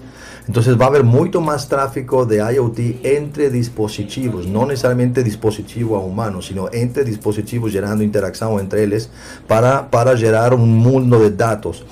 Entonces 0.48 0.80
va 0.80 0.86
a 0.86 0.88
haber 0.90 1.04
mucho 1.04 1.42
más 1.42 1.68
tráfico 1.68 2.26
de 2.26 2.38
IoT 2.38 2.80
entre 3.04 3.50
dispositivos, 3.50 4.48
no 4.48 4.66
necesariamente 4.66 5.24
dispositivo 5.24 5.96
a 5.96 6.00
humano, 6.00 6.42
sino 6.42 6.70
entre 6.72 7.04
dispositivos 7.04 7.72
generando 7.72 8.04
interacción 8.04 8.60
entre 8.60 8.84
ellos 8.84 9.10
para, 9.48 9.90
para 9.90 10.16
generar 10.16 10.54
un 10.54 10.78
mundo 10.78 11.20
de 11.20 11.32
datos 11.32 11.84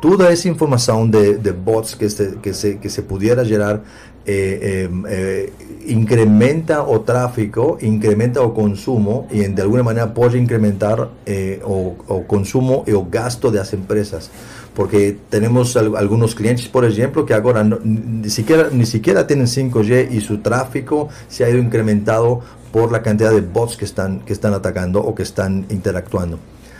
toda 0.00 0.30
esa 0.30 0.48
información 0.48 1.10
de, 1.10 1.36
de 1.38 1.52
bots 1.52 1.96
que 1.96 2.08
se, 2.08 2.36
que, 2.36 2.54
se, 2.54 2.78
que 2.78 2.88
se 2.88 3.02
pudiera 3.02 3.44
generar 3.44 3.82
eh, 4.26 4.88
eh, 4.90 4.90
eh, 5.08 5.52
incrementa 5.86 6.82
o 6.82 7.00
tráfico, 7.00 7.78
incrementa 7.80 8.42
o 8.42 8.52
consumo 8.52 9.26
y 9.30 9.38
de 9.40 9.62
alguna 9.62 9.82
manera 9.82 10.12
puede 10.12 10.38
incrementar 10.38 11.08
eh, 11.24 11.60
o, 11.64 11.96
o 12.06 12.26
consumo 12.26 12.84
y 12.86 12.92
o 12.92 13.06
gasto 13.10 13.50
de 13.50 13.58
las 13.58 13.72
empresas. 13.72 14.30
Porque 14.78 15.16
tenemos 15.28 15.76
al- 15.76 15.96
algunos 15.96 16.36
clientes, 16.36 16.68
por 16.68 16.84
ejemplo, 16.84 17.26
que 17.26 17.34
ahora 17.34 17.64
no- 17.64 17.80
ni, 17.82 18.30
siquiera, 18.30 18.68
ni 18.70 18.86
siquiera 18.86 19.26
tienen 19.26 19.48
5G 19.48 20.06
y 20.12 20.20
su 20.20 20.38
tráfico 20.38 21.08
se 21.28 21.42
ha 21.44 21.50
ido 21.50 21.58
incrementado 21.58 22.42
por 22.70 22.92
la 22.92 23.02
cantidad 23.02 23.32
de 23.32 23.40
bots 23.40 23.76
que 23.76 23.84
están, 23.84 24.20
que 24.20 24.32
están 24.32 24.54
atacando 24.54 25.00
o 25.00 25.16
que 25.16 25.24
están 25.24 25.66
interactuando. 25.68 26.38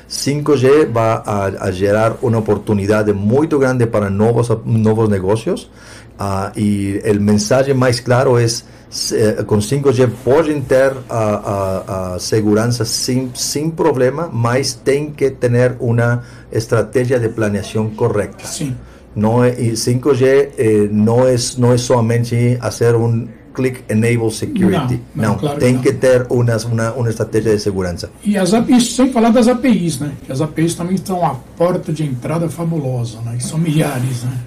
5G 0.09 0.97
va 0.97 1.15
a, 1.17 1.47
a 1.47 1.73
generar 1.73 2.17
una 2.23 2.39
oportunidad 2.39 3.07
muy 3.15 3.47
grande 3.47 3.87
para 3.87 4.09
nuevos, 4.09 4.51
nuevos 4.65 5.09
negocios 5.11 5.71
ah, 6.19 6.53
y 6.57 6.99
el 7.07 7.21
mensaje 7.21 7.75
más 7.75 8.01
claro 8.01 8.39
es 8.39 8.65
eh, 9.13 9.45
con 9.45 9.61
5G 9.61 10.09
pueden 10.25 10.63
tener 10.63 10.95
ah, 11.11 11.85
ah, 11.87 12.17
seguridad 12.19 12.71
sin, 12.71 13.37
sin 13.37 13.73
problema, 13.73 14.31
mas 14.33 14.81
tienen 14.83 15.13
que 15.13 15.31
tener 15.31 15.77
una 15.79 16.23
estrategia 16.51 17.19
de 17.19 17.29
planeación 17.29 17.95
correcta. 17.95 18.47
Sim. 18.47 18.75
No, 19.15 19.47
y 19.47 19.73
5G 19.73 20.23
eh, 20.57 20.89
no, 20.91 21.27
es, 21.27 21.59
no 21.59 21.75
es 21.75 21.83
solamente 21.83 22.59
hacer 22.63 22.95
un 22.97 23.31
click 23.59 23.83
enable 23.89 24.31
security. 24.31 25.01
No, 25.15 25.23
no, 25.23 25.29
No, 25.33 25.39
claro 25.39 25.59
que 25.59 25.65
tem 25.65 25.75
no. 25.75 25.83
que 25.83 25.93
ter 25.93 26.27
una, 26.31 26.57
una, 26.71 26.93
una 26.93 27.11
estrategia 27.11 27.51
de 27.51 27.59
segurança. 27.59 28.09
E 28.25 28.39
as 28.39 28.55
APIs, 28.55 28.95
sem 28.95 29.11
falar 29.13 29.31
das 29.31 29.49
APIs, 29.49 29.99
né? 29.99 30.13
Que 30.25 30.31
as 30.31 30.41
APIs 30.41 30.77
também 30.77 30.95
estão 30.95 31.25
a 31.27 31.35
porta 31.57 31.93
de 31.93 32.05
entrada 32.05 32.49
fabulosa, 32.49 33.21
né? 33.23 33.37
E 33.37 33.43
são 33.43 33.59
milhares, 33.59 34.23
né? 34.23 34.39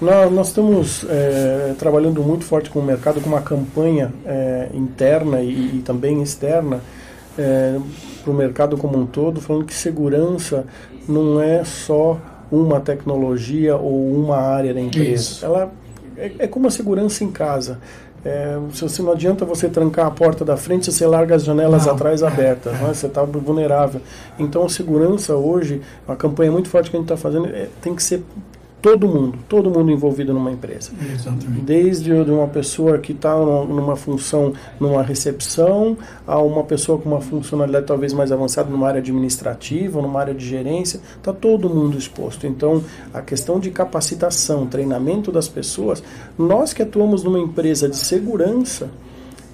Nós, 0.00 0.32
nós 0.32 0.48
estamos 0.48 1.04
é, 1.08 1.74
trabalhando 1.78 2.22
muito 2.22 2.44
forte 2.44 2.70
com 2.70 2.80
o 2.80 2.84
mercado, 2.84 3.20
com 3.20 3.28
uma 3.28 3.42
campanha 3.42 4.12
é, 4.24 4.68
interna 4.74 5.40
e, 5.40 5.76
e 5.76 5.82
também 5.84 6.22
externa 6.22 6.80
é, 7.38 7.78
para 8.22 8.30
o 8.30 8.34
mercado 8.34 8.76
como 8.78 8.98
um 8.98 9.06
todo, 9.06 9.40
falando 9.40 9.64
que 9.66 9.74
segurança 9.74 10.64
não 11.08 11.40
é 11.40 11.62
só 11.64 12.18
uma 12.50 12.80
tecnologia 12.80 13.76
ou 13.76 14.14
uma 14.14 14.36
área 14.36 14.72
da 14.72 14.80
empresa. 14.80 15.14
Isso. 15.14 15.44
Ela 15.44 15.72
é, 16.16 16.32
é 16.40 16.46
como 16.46 16.66
a 16.66 16.70
segurança 16.70 17.22
em 17.24 17.30
casa. 17.30 17.78
É, 18.24 18.58
se 18.72 19.02
não 19.02 19.12
adianta 19.12 19.44
você 19.44 19.68
trancar 19.68 20.06
a 20.06 20.10
porta 20.10 20.44
da 20.44 20.56
frente, 20.56 20.92
você 20.92 21.06
larga 21.06 21.36
as 21.36 21.44
janelas 21.44 21.86
não. 21.86 21.94
atrás 21.94 22.22
abertas, 22.22 22.72
né? 22.72 22.88
você 22.92 23.06
está 23.06 23.22
vulnerável. 23.22 24.00
Então, 24.38 24.64
a 24.64 24.68
segurança 24.68 25.36
hoje, 25.36 25.80
a 26.08 26.16
campanha 26.16 26.50
muito 26.50 26.68
forte 26.68 26.90
que 26.90 26.96
a 26.96 27.00
gente 27.00 27.12
está 27.12 27.16
fazendo, 27.16 27.46
é, 27.46 27.68
tem 27.80 27.94
que 27.94 28.02
ser 28.02 28.22
todo 28.80 29.08
mundo, 29.08 29.38
todo 29.48 29.70
mundo 29.70 29.90
envolvido 29.90 30.32
numa 30.32 30.50
empresa. 30.50 30.92
Exatamente. 31.12 31.60
Desde 31.62 32.12
uma 32.12 32.46
pessoa 32.46 32.98
que 32.98 33.12
está 33.12 33.34
numa 33.34 33.96
função, 33.96 34.52
numa 34.78 35.02
recepção, 35.02 35.96
a 36.26 36.38
uma 36.40 36.62
pessoa 36.62 36.98
com 36.98 37.08
uma 37.08 37.20
funcionalidade 37.20 37.86
talvez 37.86 38.12
mais 38.12 38.30
avançada 38.30 38.70
numa 38.70 38.86
área 38.86 39.00
administrativa, 39.00 40.00
numa 40.00 40.20
área 40.20 40.34
de 40.34 40.46
gerência, 40.46 41.00
está 41.16 41.32
todo 41.32 41.68
mundo 41.68 41.98
exposto. 41.98 42.46
Então, 42.46 42.82
a 43.12 43.20
questão 43.20 43.58
de 43.58 43.70
capacitação, 43.70 44.66
treinamento 44.66 45.32
das 45.32 45.48
pessoas, 45.48 46.02
nós 46.38 46.72
que 46.72 46.82
atuamos 46.82 47.24
numa 47.24 47.38
empresa 47.38 47.88
de 47.88 47.96
segurança, 47.96 48.88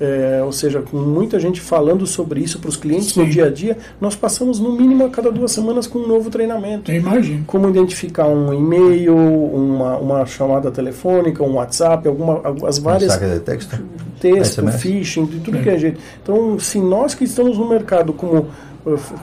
é, 0.00 0.42
ou 0.44 0.52
seja, 0.52 0.83
com 0.83 0.96
muita 0.96 1.38
gente 1.38 1.61
falando 1.61 2.07
sobre 2.07 2.40
isso 2.40 2.59
para 2.59 2.68
os 2.68 2.76
clientes 2.76 3.12
Sim. 3.12 3.20
no 3.20 3.31
dia 3.31 3.46
a 3.46 3.50
dia, 3.50 3.76
nós 4.00 4.16
passamos 4.16 4.59
no 4.59 4.72
mínimo 4.72 5.05
a 5.05 5.11
cada 5.11 5.31
duas 5.31 5.52
semanas 5.52 5.87
com 5.87 6.00
um 6.00 6.07
novo 6.07 6.31
treinamento. 6.31 6.90
Eu 6.90 6.96
imagino. 6.96 7.44
Como 7.46 7.68
identificar 7.68 8.26
um 8.26 8.52
e-mail, 8.52 9.16
uma, 9.16 9.96
uma 9.98 10.26
chamada 10.26 10.70
telefônica, 10.70 11.42
um 11.42 11.55
WhatsApp, 11.55 12.07
alguma, 12.09 12.40
as 12.66 12.78
várias. 12.78 13.12
Mensagens 13.12 13.35
de 13.35 13.40
texto. 13.40 13.78
Texto, 14.20 14.61
SMS. 14.61 14.83
phishing, 14.83 15.24
de 15.26 15.40
tudo 15.40 15.59
é. 15.59 15.62
que 15.62 15.70
é 15.70 15.78
jeito. 15.78 16.00
Então, 16.22 16.59
se 16.59 16.78
nós 16.78 17.14
que 17.14 17.24
estamos 17.24 17.59
no 17.59 17.68
mercado 17.68 18.12
como 18.12 18.46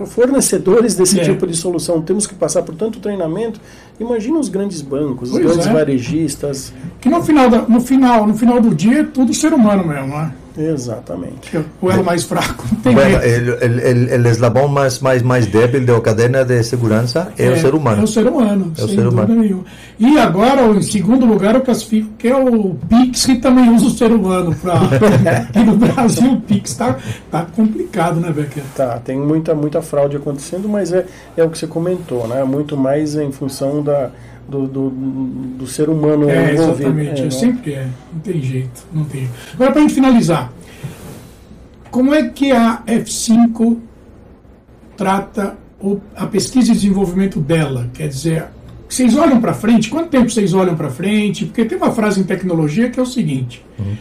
fornecedores 0.08 0.96
desse 0.96 1.20
é. 1.20 1.24
tipo 1.24 1.46
de 1.46 1.56
solução 1.56 2.02
temos 2.02 2.26
que 2.26 2.34
passar 2.34 2.62
por 2.64 2.76
tanto 2.76 3.00
treinamento 3.00 3.60
imagina 4.00 4.40
os 4.40 4.48
grandes 4.48 4.82
bancos 4.82 5.30
pois 5.30 5.44
os 5.44 5.52
grandes 5.52 5.68
é. 5.68 5.74
varejistas 5.74 6.74
que 7.02 7.10
no 7.10 7.22
final 7.22 7.50
da, 7.50 7.62
no 7.64 7.82
final 7.82 8.26
no 8.26 8.36
final 8.36 8.62
do 8.62 8.74
dia 8.74 9.02
é 9.02 9.04
tudo 9.04 9.34
ser 9.34 9.54
humano 9.54 9.86
mesmo 9.86 10.08
né? 10.08 10.34
Exatamente. 10.60 11.58
O 11.82 11.90
elo 11.90 12.04
mais 12.04 12.24
fraco. 12.26 12.66
Bueno, 12.84 13.22
el, 13.22 13.50
el, 13.62 14.10
el, 14.10 14.26
eslabão 14.26 14.68
mais, 14.68 15.00
mais, 15.00 15.22
mais 15.22 15.46
débil 15.48 15.86
da 15.86 16.00
cadena 16.02 16.44
de 16.44 16.64
segurança 16.64 17.32
é, 17.38 17.46
é, 17.46 17.52
o 17.52 17.58
ser 17.58 17.76
humano. 17.76 18.02
É 18.02 18.04
o 18.04 18.08
ser 18.08 18.28
humano, 18.28 18.74
é 18.78 18.84
o 18.84 18.88
ser 18.88 19.08
humano. 19.08 19.36
Nenhuma. 19.36 19.64
E 20.00 20.18
agora, 20.18 20.66
em 20.66 20.82
segundo 20.82 21.26
lugar, 21.26 21.56
eu 21.56 21.62
classifico 21.62 22.10
que 22.18 22.28
é 22.28 22.36
o 22.36 22.76
Pix, 22.90 23.26
que 23.26 23.36
também 23.36 23.70
usa 23.70 23.86
o 23.86 23.90
ser 23.92 24.12
humano. 24.12 24.56
Pra... 24.56 24.74
Aqui 25.50 25.60
no 25.60 25.76
Brasil, 25.78 26.34
o 26.34 26.42
Pix 26.42 26.72
está 26.72 26.98
tá 27.30 27.46
complicado, 27.56 28.20
né, 28.20 28.32
Becker? 28.32 28.64
Tá, 28.76 29.00
tem 29.00 29.18
muita, 29.18 29.49
muita 29.56 29.82
fraude 29.82 30.18
acontecendo, 30.18 30.68
mas 30.70 30.94
é, 30.94 31.06
é 31.36 31.44
o 31.44 31.50
que 31.50 31.58
você 31.58 31.68
comentou, 31.68 32.28
né? 32.28 32.44
Muito 32.44 32.78
mais 32.78 33.16
em 33.16 33.32
função 33.32 33.84
da 33.84 34.12
do, 34.50 34.68
do, 34.68 34.90
do 34.90 35.68
ser 35.68 35.90
humano 35.90 36.30
é, 36.30 36.54
envolvido. 36.54 36.90
Exatamente, 36.90 37.22
é, 37.22 37.28
é 37.28 37.30
sempre 37.30 37.74
é, 37.74 37.88
não 38.12 38.20
tem 38.20 38.42
jeito, 38.42 38.86
não 38.92 39.06
tem. 39.06 39.30
Agora, 39.54 39.72
para 39.72 39.80
a 39.80 39.82
gente 39.84 39.94
finalizar, 39.94 40.52
como 41.92 42.14
é 42.14 42.28
que 42.30 42.52
a 42.52 42.82
F5 42.88 43.78
trata 44.98 45.56
o, 45.80 46.00
a 46.16 46.26
pesquisa 46.26 46.72
e 46.72 46.76
desenvolvimento 46.76 47.40
dela? 47.40 47.90
Quer 47.94 48.08
dizer, 48.08 48.46
vocês 48.88 49.16
olham 49.16 49.40
para 49.40 49.54
frente? 49.54 49.90
Quanto 49.90 50.10
tempo 50.10 50.30
vocês 50.30 50.54
olham 50.54 50.76
para 50.76 50.90
frente? 50.90 51.46
Porque 51.46 51.64
tem 51.64 51.78
uma 51.78 51.92
frase 51.92 52.20
em 52.20 52.24
tecnologia 52.24 52.90
que 52.90 53.00
é 53.00 53.04
o 53.04 53.06
seguinte. 53.06 53.64
Uhum. 53.78 53.96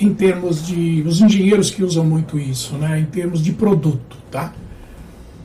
Em 0.00 0.14
termos 0.14 0.66
de. 0.66 1.04
Os 1.06 1.20
engenheiros 1.20 1.70
que 1.70 1.84
usam 1.84 2.04
muito 2.04 2.38
isso, 2.38 2.74
né? 2.76 3.00
Em 3.00 3.04
termos 3.04 3.42
de 3.42 3.52
produto, 3.52 4.16
tá? 4.30 4.52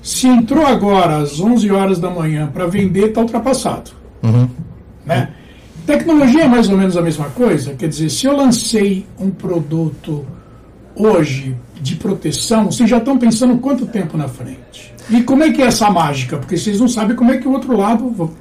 Se 0.02 0.28
entrou 0.28 0.66
agora 0.66 1.18
às 1.18 1.40
11 1.40 1.72
horas 1.72 2.00
da 2.00 2.10
manhã 2.10 2.48
para 2.48 2.68
vender, 2.68 3.10
está 3.10 3.22
ultrapassado. 3.22 3.92
Uhum. 4.24 4.48
Né? 5.06 5.30
Tecnologia 5.86 6.44
é 6.44 6.48
mais 6.48 6.70
ou 6.70 6.78
menos 6.78 6.96
a 6.96 7.02
mesma 7.02 7.30
coisa. 7.30 7.74
Quer 7.74 7.90
dizer, 7.90 8.10
se 8.10 8.26
eu 8.26 8.36
lancei 8.36 9.06
um 9.20 9.30
produto 9.30 10.26
hoje 10.96 11.56
de 11.82 11.96
proteção, 11.96 12.66
vocês 12.72 12.90
já 12.90 12.98
estão 12.98 13.18
pensando 13.18 13.58
quanto 13.58 13.86
tempo 13.86 14.18
na 14.18 14.28
frente? 14.28 14.94
E 15.10 15.22
como 15.22 15.44
é 15.44 15.52
que 15.52 15.62
é 15.62 15.66
essa 15.66 15.90
mágica? 15.90 16.38
Porque 16.38 16.58
vocês 16.58 16.80
não 16.80 16.88
sabem 16.88 17.16
como 17.16 17.32
é 17.32 17.38
que 17.38 17.48
o 17.48 17.52
outro 17.52 17.78
lado. 17.78 18.32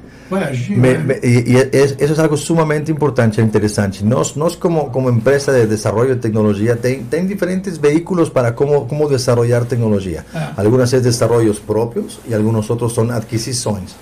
Me, 0.71 0.99
me, 0.99 1.21
y, 1.23 1.57
eso 1.57 1.95
es 1.99 2.19
algo 2.19 2.37
sumamente 2.37 2.91
importante 2.91 3.41
e 3.41 3.45
interessante. 3.45 4.05
Nós, 4.05 4.37
nós 4.37 4.57
como, 4.57 4.91
como 4.91 5.09
empresa 5.11 5.53
de 5.53 5.67
desarrollo 5.67 6.15
de 6.15 6.21
tecnologia, 6.21 6.77
tem, 6.77 7.05
tem 7.05 7.27
diferentes 7.27 7.79
veículos 7.79 8.31
para 8.31 8.55
como, 8.55 8.89
como 8.89 9.09
desarrollar 9.09 9.67
tecnologia. 9.67 10.25
Ah. 10.35 10.55
Algunas 10.57 10.93
es 10.93 11.03
desarrollos 11.03 11.61
propios 11.61 12.21
y 12.29 12.33
algunos 12.33 12.71
otros 12.71 12.93
son 12.93 13.11
adquisiciones. 13.11 13.97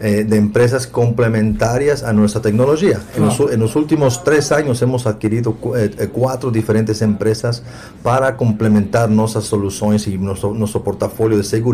Eh, 0.00 0.22
de 0.22 0.36
empresas 0.36 0.86
complementarias 0.86 2.04
a 2.04 2.12
nuestra 2.12 2.40
tecnología. 2.40 3.00
En, 3.16 3.24
los, 3.24 3.40
en, 3.40 3.58
los, 3.58 3.74
últimos 3.74 4.22
tres 4.22 4.52
años 4.52 4.80
hemos 4.80 5.08
adquirido 5.08 5.56
eh, 5.76 5.90
eh, 5.98 6.06
cuatro 6.12 6.52
diferentes 6.52 7.02
empresas 7.02 7.64
para 8.00 8.36
complementar 8.36 9.10
nuestras 9.10 9.46
soluciones 9.46 10.06
y 10.06 10.16
nuestro, 10.16 10.54
nuestro 10.54 10.84
portafolio 10.84 11.36
de 11.36 11.42
seguridad. 11.42 11.68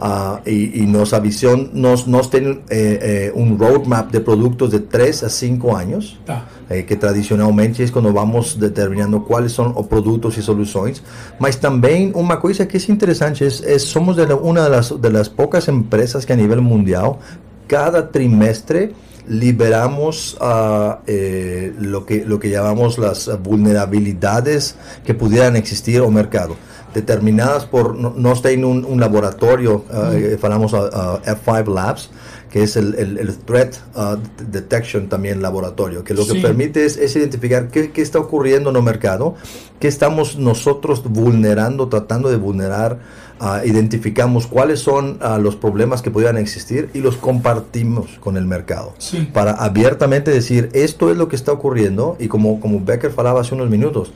Ah. 0.00 0.40
Uh, 0.44 0.48
y, 0.48 0.82
y, 0.82 0.86
nuestra 0.86 1.20
visión 1.20 1.70
nos, 1.72 2.08
nos 2.08 2.30
tiene 2.30 2.62
eh, 2.68 3.30
un 3.32 3.58
roadmap 3.58 4.10
de 4.10 4.20
productos 4.20 4.72
de 4.72 4.80
tres 4.80 5.22
a 5.22 5.28
cinco 5.28 5.76
años. 5.76 6.18
Ah. 6.26 6.42
Eh, 6.70 6.82
que 6.82 6.94
tradicionalmente 6.94 7.82
é 7.82 7.88
quando 7.88 8.12
vamos 8.12 8.54
determinando 8.54 9.20
quais 9.20 9.52
são 9.52 9.74
os 9.76 9.86
produtos 9.86 10.38
e 10.38 10.42
soluções. 10.42 11.02
Mas 11.38 11.56
também 11.56 12.12
uma 12.14 12.36
coisa 12.36 12.64
que 12.64 12.76
é 12.76 12.80
interessante 12.88 13.44
é, 13.44 13.74
é 13.74 13.78
somos 13.78 14.14
de 14.16 14.22
uma 14.32 14.70
das, 14.70 14.90
das 14.90 15.28
poucas 15.28 15.66
empresas 15.68 16.24
que 16.24 16.32
a 16.32 16.36
nível 16.36 16.62
mundial 16.62 17.18
cada 17.66 18.02
trimestre 18.02 18.94
liberamos 19.28 20.34
uh, 20.34 20.98
eh, 21.06 21.72
lo, 21.78 22.04
que, 22.04 22.24
lo 22.24 22.38
que 22.38 22.50
llamamos 22.50 22.98
las 22.98 23.30
vulnerabilidades 23.42 24.76
que 25.04 25.14
pudieran 25.14 25.56
existir 25.56 26.00
o 26.00 26.10
mercado 26.10 26.56
determinadas 26.94 27.64
por 27.64 27.94
nós 27.94 28.40
tem 28.42 28.64
um, 28.64 28.84
um 28.90 28.98
laboratório 28.98 29.84
uh, 29.86 30.38
falamos 30.38 30.74
a, 30.74 31.20
a 31.22 31.22
F5 31.22 31.68
Labs 31.68 32.10
que 32.50 32.64
es 32.64 32.76
el, 32.76 32.94
el, 32.96 33.18
el 33.18 33.36
Threat 33.38 33.76
uh, 33.94 34.16
Detection 34.50 35.08
también 35.08 35.40
laboratorio, 35.40 36.02
que 36.02 36.14
lo 36.14 36.26
que 36.26 36.34
permite 36.40 36.84
es, 36.84 36.96
es 36.96 37.14
identificar 37.14 37.68
qué, 37.68 37.92
qué, 37.92 38.02
está 38.02 38.18
ocurriendo 38.18 38.70
en 38.70 38.76
el 38.76 38.82
mercado, 38.82 39.36
qué 39.78 39.86
estamos 39.86 40.36
nosotros 40.36 41.04
vulnerando, 41.04 41.88
tratando 41.88 42.28
de 42.28 42.36
vulnerar, 42.36 42.98
uh, 43.40 43.64
identificamos 43.64 44.48
cuáles 44.48 44.80
son 44.80 45.20
uh, 45.22 45.40
los 45.40 45.54
problemas 45.54 46.02
que 46.02 46.10
pudieran 46.10 46.38
existir 46.38 46.90
y 46.92 46.98
los 46.98 47.16
compartimos 47.16 48.18
con 48.18 48.36
el 48.36 48.46
mercado. 48.46 48.94
Para 49.32 49.52
abiertamente 49.52 50.32
decir, 50.32 50.70
esto 50.72 51.10
es 51.10 51.16
lo 51.16 51.28
que 51.28 51.36
está 51.36 51.52
ocurriendo 51.52 52.16
y 52.18 52.26
como, 52.26 52.60
como 52.60 52.80
Becker 52.80 53.12
falaba 53.12 53.42
hace 53.42 53.54
unos 53.54 53.70
minutos, 53.70 54.12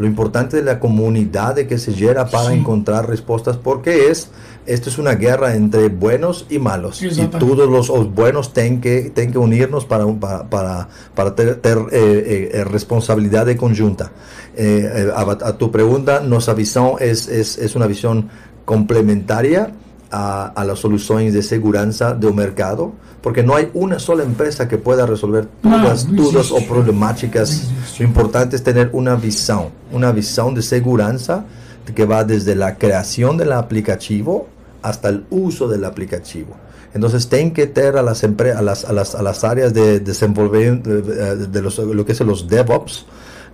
lo 0.00 0.06
importante 0.06 0.56
de 0.56 0.62
la 0.62 0.80
comunidad 0.80 1.54
de 1.54 1.66
que 1.66 1.76
se 1.76 1.92
llega 1.92 2.24
para 2.24 2.54
encontrar 2.54 3.06
respuestas, 3.06 3.58
porque 3.58 4.08
es, 4.08 4.30
esto 4.64 4.88
es 4.88 4.96
una 4.96 5.12
guerra 5.12 5.54
entre 5.54 5.90
buenos 5.90 6.46
y 6.48 6.58
malos, 6.58 7.02
y 7.02 7.26
todos 7.26 7.68
los, 7.68 8.14
buenos 8.14 8.54
tienen 8.54 8.80
que, 8.80 9.10
tienen 9.10 9.30
que 9.30 9.38
unirnos 9.38 9.84
para, 9.84 10.06
para, 10.48 10.88
para, 11.14 11.34
tener 11.34 11.60
eh, 11.62 11.78
eh, 11.92 12.50
eh, 12.54 12.64
responsabilidad 12.64 13.44
de 13.44 13.58
conjunta. 13.58 14.10
A, 15.14 15.52
tu 15.58 15.70
pregunta, 15.70 16.20
nuestra 16.20 16.54
visión 16.54 16.94
es, 16.98 17.28
es, 17.28 17.58
es 17.58 17.76
una 17.76 17.86
visión 17.86 18.30
complementaria 18.64 19.70
a, 20.10 20.46
a 20.46 20.64
las 20.64 20.78
soluciones 20.78 21.32
de 21.34 21.42
seguridad 21.42 22.16
de 22.16 22.26
un 22.26 22.36
mercado, 22.36 22.92
porque 23.22 23.42
no 23.42 23.54
hay 23.54 23.70
una 23.74 23.98
sola 23.98 24.24
empresa 24.24 24.68
que 24.68 24.78
pueda 24.78 25.06
resolver 25.06 25.46
todas 25.62 25.82
las 25.82 26.10
dudas 26.10 26.50
o 26.50 26.58
problemáticas. 26.66 27.70
Lo 27.98 28.04
importante 28.04 28.56
es 28.56 28.62
tener 28.62 28.90
una 28.92 29.14
visión, 29.14 29.68
una 29.92 30.12
visión 30.12 30.54
de 30.54 30.62
seguridad 30.62 31.44
que 31.94 32.04
va 32.04 32.24
desde 32.24 32.54
la 32.54 32.76
creación 32.76 33.36
del 33.36 33.52
aplicativo 33.52 34.48
hasta 34.82 35.08
el 35.08 35.24
uso 35.30 35.68
del 35.68 35.84
aplicativo. 35.84 36.54
Entonces, 36.92 37.28
tienen 37.28 37.52
que 37.52 37.66
tener 37.66 37.96
a 37.96 38.02
las, 38.02 38.24
a 38.24 38.62
las, 38.62 38.84
a 38.84 38.92
las, 38.92 39.14
a 39.14 39.22
las 39.22 39.44
áreas 39.44 39.72
de 39.72 40.00
desenvolvimiento 40.00 40.90
de, 40.90 41.46
de, 41.46 41.62
los, 41.62 41.78
lo 41.78 42.04
que 42.04 42.12
es 42.12 42.20
los 42.20 42.48
DevOps, 42.48 43.06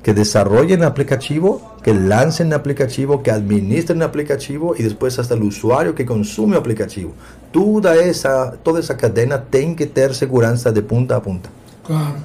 que 0.06 0.14
desarrollen 0.14 0.84
aplicativo, 0.84 1.72
que 1.82 1.92
lancen 1.92 2.52
aplicativo, 2.52 3.24
que 3.24 3.32
administren 3.32 4.04
aplicativo 4.04 4.76
y 4.78 4.84
después 4.84 5.18
hasta 5.18 5.34
el 5.34 5.42
usuario 5.42 5.96
que 5.96 6.06
consume 6.06 6.56
aplicativo. 6.56 7.12
Toda 7.50 7.96
esa, 7.96 8.52
toda 8.52 8.78
esa 8.78 8.96
cadena 8.96 9.42
tem 9.42 9.74
que 9.74 9.84
ter 9.84 10.14
segurança 10.14 10.70
de 10.70 10.80
ponta 10.80 11.16
a 11.16 11.20
ponta. 11.20 11.50
Claro. 11.84 12.18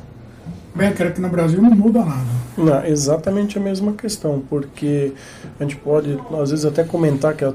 Bem, 0.76 0.94
creio 0.94 1.12
que 1.12 1.22
no 1.22 1.30
Brasil 1.30 1.60
não 1.60 1.72
muda 1.72 2.06
nada. 2.06 2.41
Não, 2.58 2.86
exatamente 2.86 3.58
a 3.58 3.62
mesma 3.62 3.94
questão, 3.94 4.42
porque 4.50 5.14
a 5.60 5.64
gente 5.64 5.78
pode, 5.78 6.18
às 6.40 6.50
vezes, 6.50 6.66
até 6.66 6.84
comentar 6.84 7.34
que 7.34 7.46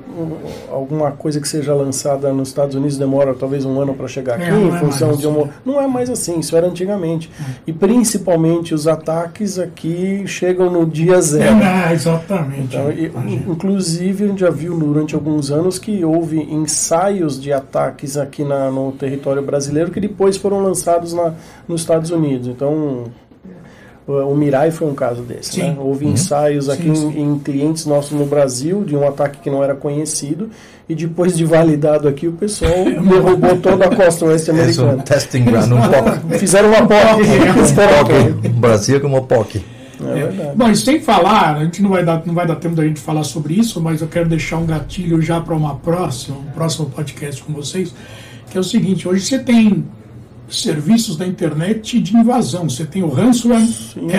alguma 0.70 1.12
coisa 1.12 1.40
que 1.40 1.48
seja 1.48 1.74
lançada 1.74 2.32
nos 2.32 2.48
Estados 2.48 2.74
Unidos 2.74 2.96
demora 2.96 3.35
talvez 3.35 3.64
um 3.64 3.80
ano 3.80 3.94
para 3.94 4.09
chegar 4.09 4.35
aqui, 4.35 4.44
é, 4.44 4.54
em 4.54 4.74
é 4.74 4.78
função 4.78 5.16
de 5.16 5.26
uma. 5.26 5.50
Não 5.64 5.80
é 5.80 5.87
mais 5.87 6.09
assim, 6.09 6.38
isso 6.38 6.56
era 6.56 6.66
antigamente. 6.66 7.30
É. 7.38 7.52
E 7.66 7.72
principalmente 7.72 8.74
os 8.74 8.88
ataques 8.88 9.59
aqui 9.59 10.26
chegam 10.26 10.70
no 10.70 10.87
dia 10.87 11.20
zero. 11.20 11.56
É, 11.56 11.92
exatamente. 11.92 12.76
Então, 12.76 12.90
e, 12.90 13.12
inclusive, 13.46 14.24
a 14.24 14.28
gente 14.28 14.40
já 14.40 14.50
viu 14.50 14.78
durante 14.78 15.14
alguns 15.14 15.50
anos 15.50 15.78
que 15.78 16.04
houve 16.04 16.40
ensaios 16.40 17.40
de 17.40 17.52
ataques 17.52 18.16
aqui 18.16 18.44
na, 18.44 18.70
no 18.70 18.92
território 18.92 19.42
brasileiro 19.42 19.90
que 19.90 20.00
depois 20.00 20.37
foram 20.37 20.62
lançados 20.62 21.12
na, 21.12 21.35
nos 21.68 21.80
Estados 21.82 22.11
Unidos. 22.11 22.48
Então 22.48 23.04
o 24.06 24.34
Mirai 24.36 24.70
foi 24.70 24.88
um 24.88 24.94
caso 24.94 25.22
desse. 25.22 25.60
Né? 25.60 25.76
Houve 25.78 26.04
uhum. 26.04 26.12
ensaios 26.12 26.68
aqui 26.68 26.84
sim, 26.84 26.94
sim. 26.94 27.18
Em, 27.18 27.32
em, 27.32 27.38
clientes 27.38 27.86
nossos 27.86 28.12
no 28.12 28.24
Brasil 28.24 28.84
de 28.84 28.96
um 28.96 29.06
ataque 29.06 29.40
que 29.40 29.50
não 29.50 29.64
era 29.64 29.74
conhecido 29.74 30.48
e 30.88 30.94
depois 30.94 31.36
de 31.36 31.44
validado 31.44 32.06
aqui 32.06 32.28
o 32.28 32.32
pessoal 32.32 32.84
derrubou 32.86 33.56
toda 33.58 33.86
a 33.86 33.96
costa 33.96 34.26
oeste 34.26 34.50
americana. 34.50 34.92
um 34.94 34.98
testing 34.98 35.44
ground, 35.44 35.72
um 35.72 35.80
POC. 35.80 36.38
Fizeram 36.38 36.68
uma 36.68 36.86
POC. 36.86 37.24
POC. 37.74 38.48
Brasil 38.50 39.00
como 39.00 39.26
POC. 39.26 39.64
É, 39.98 40.20
é 40.20 40.52
Bom, 40.54 40.70
e 40.70 40.76
sem 40.76 41.00
falar, 41.00 41.56
a 41.56 41.64
gente 41.64 41.82
não 41.82 41.90
vai, 41.90 42.04
dar, 42.04 42.22
não 42.24 42.34
vai 42.34 42.46
dar 42.46 42.56
tempo 42.56 42.76
da 42.76 42.84
gente 42.84 43.00
falar 43.00 43.24
sobre 43.24 43.54
isso, 43.54 43.80
mas 43.80 44.02
eu 44.02 44.08
quero 44.08 44.28
deixar 44.28 44.58
um 44.58 44.66
gatilho 44.66 45.20
já 45.20 45.40
para 45.40 45.54
uma 45.54 45.76
próxima, 45.76 46.36
um 46.36 46.52
próximo 46.52 46.86
podcast 46.90 47.42
com 47.42 47.52
vocês, 47.52 47.94
que 48.50 48.56
é 48.56 48.60
o 48.60 48.64
seguinte, 48.64 49.08
hoje 49.08 49.24
você 49.24 49.38
tem 49.38 49.84
serviços 50.48 51.16
da 51.16 51.26
internet 51.26 52.00
de 52.00 52.16
invasão. 52.16 52.68
Você 52.68 52.85
tem 52.85 53.02
o 53.02 53.09
ransomware 53.09 53.66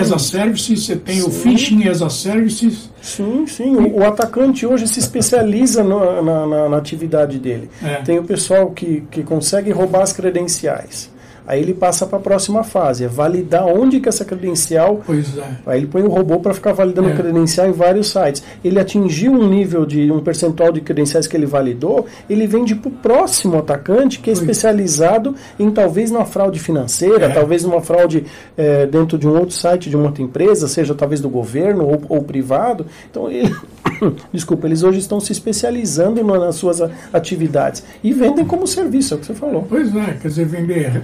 as 0.00 0.12
a 0.12 0.18
service, 0.18 0.76
você 0.76 0.96
tem 0.96 1.20
sim. 1.20 1.26
o 1.26 1.30
phishing 1.30 1.88
as 1.88 2.02
a 2.02 2.10
services. 2.10 2.90
Sim, 3.00 3.46
sim. 3.46 3.76
O, 3.76 4.00
o 4.00 4.04
atacante 4.04 4.66
hoje 4.66 4.86
se 4.86 4.98
especializa 4.98 5.82
no, 5.82 6.22
na, 6.22 6.46
na, 6.46 6.68
na, 6.68 6.76
atividade 6.76 7.38
dele. 7.38 7.70
É. 7.82 7.96
Tem 7.96 8.18
o 8.18 8.24
pessoal 8.24 8.70
que, 8.70 9.02
que 9.10 9.22
consegue 9.22 9.70
roubar 9.70 10.02
as 10.02 10.12
credenciais. 10.12 11.10
Aí 11.48 11.62
ele 11.62 11.72
passa 11.72 12.06
para 12.06 12.18
a 12.18 12.20
próxima 12.20 12.62
fase, 12.62 13.04
é 13.04 13.08
validar 13.08 13.64
onde 13.66 14.00
que 14.00 14.08
essa 14.08 14.22
credencial. 14.22 15.00
Pois 15.06 15.38
é. 15.38 15.48
Aí 15.64 15.78
ele 15.80 15.86
põe 15.86 16.02
o 16.02 16.08
robô 16.10 16.38
para 16.40 16.52
ficar 16.52 16.74
validando 16.74 17.08
é. 17.08 17.14
credencial 17.14 17.66
em 17.66 17.72
vários 17.72 18.10
sites. 18.10 18.42
Ele 18.62 18.78
atingiu 18.78 19.32
um 19.32 19.48
nível 19.48 19.86
de 19.86 20.12
um 20.12 20.20
percentual 20.20 20.70
de 20.70 20.82
credenciais 20.82 21.26
que 21.26 21.34
ele 21.34 21.46
validou, 21.46 22.04
ele 22.28 22.46
vende 22.46 22.74
para 22.74 22.90
o 22.90 22.92
próximo 22.92 23.56
atacante 23.56 24.18
que 24.20 24.28
é 24.28 24.32
especializado 24.34 25.34
em 25.58 25.70
talvez 25.70 26.10
numa 26.10 26.26
fraude 26.26 26.58
financeira, 26.58 27.24
é. 27.24 27.28
talvez 27.30 27.64
numa 27.64 27.80
fraude 27.80 28.26
é, 28.54 28.84
dentro 28.84 29.16
de 29.16 29.26
um 29.26 29.32
outro 29.34 29.54
site 29.54 29.88
de 29.88 29.96
uma 29.96 30.08
outra 30.08 30.22
empresa, 30.22 30.68
seja 30.68 30.94
talvez 30.94 31.18
do 31.22 31.30
governo 31.30 31.86
ou, 31.86 32.02
ou 32.10 32.22
privado. 32.22 32.84
Então 33.10 33.30
ele 33.30 33.56
desculpa, 34.30 34.66
eles 34.66 34.82
hoje 34.82 34.98
estão 34.98 35.18
se 35.18 35.32
especializando 35.32 36.22
nas 36.22 36.56
suas 36.56 36.82
atividades 37.10 37.82
e 38.04 38.12
vendem 38.12 38.44
como 38.44 38.66
serviço, 38.66 39.14
é 39.14 39.16
o 39.16 39.20
que 39.20 39.24
você 39.24 39.34
falou. 39.34 39.64
Pois 39.66 39.96
é, 39.96 40.18
quer 40.20 40.28
dizer, 40.28 40.44
vender 40.44 41.02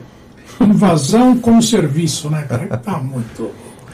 invasão 0.61 1.37
com 1.37 1.61
serviço, 1.61 2.31
né, 2.31 2.43
cara? 2.49 2.77
Tá 2.79 2.99
muito. 2.99 3.51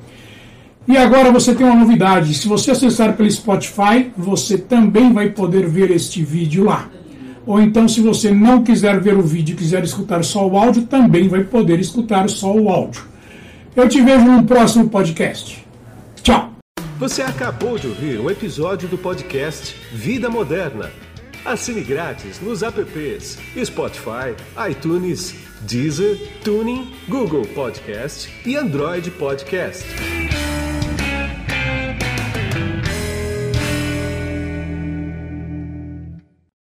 E 0.88 0.96
agora 0.96 1.30
você 1.30 1.54
tem 1.54 1.66
uma 1.66 1.76
novidade: 1.76 2.32
se 2.32 2.48
você 2.48 2.70
acessar 2.70 3.14
pelo 3.14 3.30
Spotify, 3.30 4.10
você 4.16 4.56
também 4.56 5.12
vai 5.12 5.28
poder 5.28 5.68
ver 5.68 5.90
este 5.90 6.24
vídeo 6.24 6.64
lá. 6.64 6.88
Ou 7.44 7.60
então, 7.60 7.86
se 7.86 8.00
você 8.00 8.30
não 8.30 8.62
quiser 8.62 8.98
ver 9.00 9.14
o 9.14 9.22
vídeo 9.22 9.52
e 9.52 9.56
quiser 9.56 9.84
escutar 9.84 10.24
só 10.24 10.46
o 10.46 10.56
áudio, 10.58 10.86
também 10.86 11.28
vai 11.28 11.44
poder 11.44 11.78
escutar 11.78 12.28
só 12.28 12.54
o 12.54 12.70
áudio. 12.70 13.02
Eu 13.76 13.88
te 13.88 14.00
vejo 14.00 14.24
no 14.24 14.44
próximo 14.44 14.88
podcast. 14.88 15.64
Tchau! 16.22 16.52
Você 16.98 17.22
acabou 17.22 17.78
de 17.78 17.86
ouvir 17.86 18.18
um 18.18 18.28
episódio 18.28 18.88
do 18.88 18.98
podcast 18.98 19.74
Vida 19.92 20.28
Moderna. 20.28 20.90
Assine 21.44 21.82
grátis 21.82 22.40
nos 22.40 22.62
apps 22.62 23.38
Spotify, 23.64 24.34
iTunes, 24.68 25.34
Deezer, 25.62 26.18
Tuning, 26.42 26.92
Google 27.08 27.46
Podcast 27.54 28.28
e 28.44 28.56
Android 28.56 29.10
Podcast. 29.12 29.86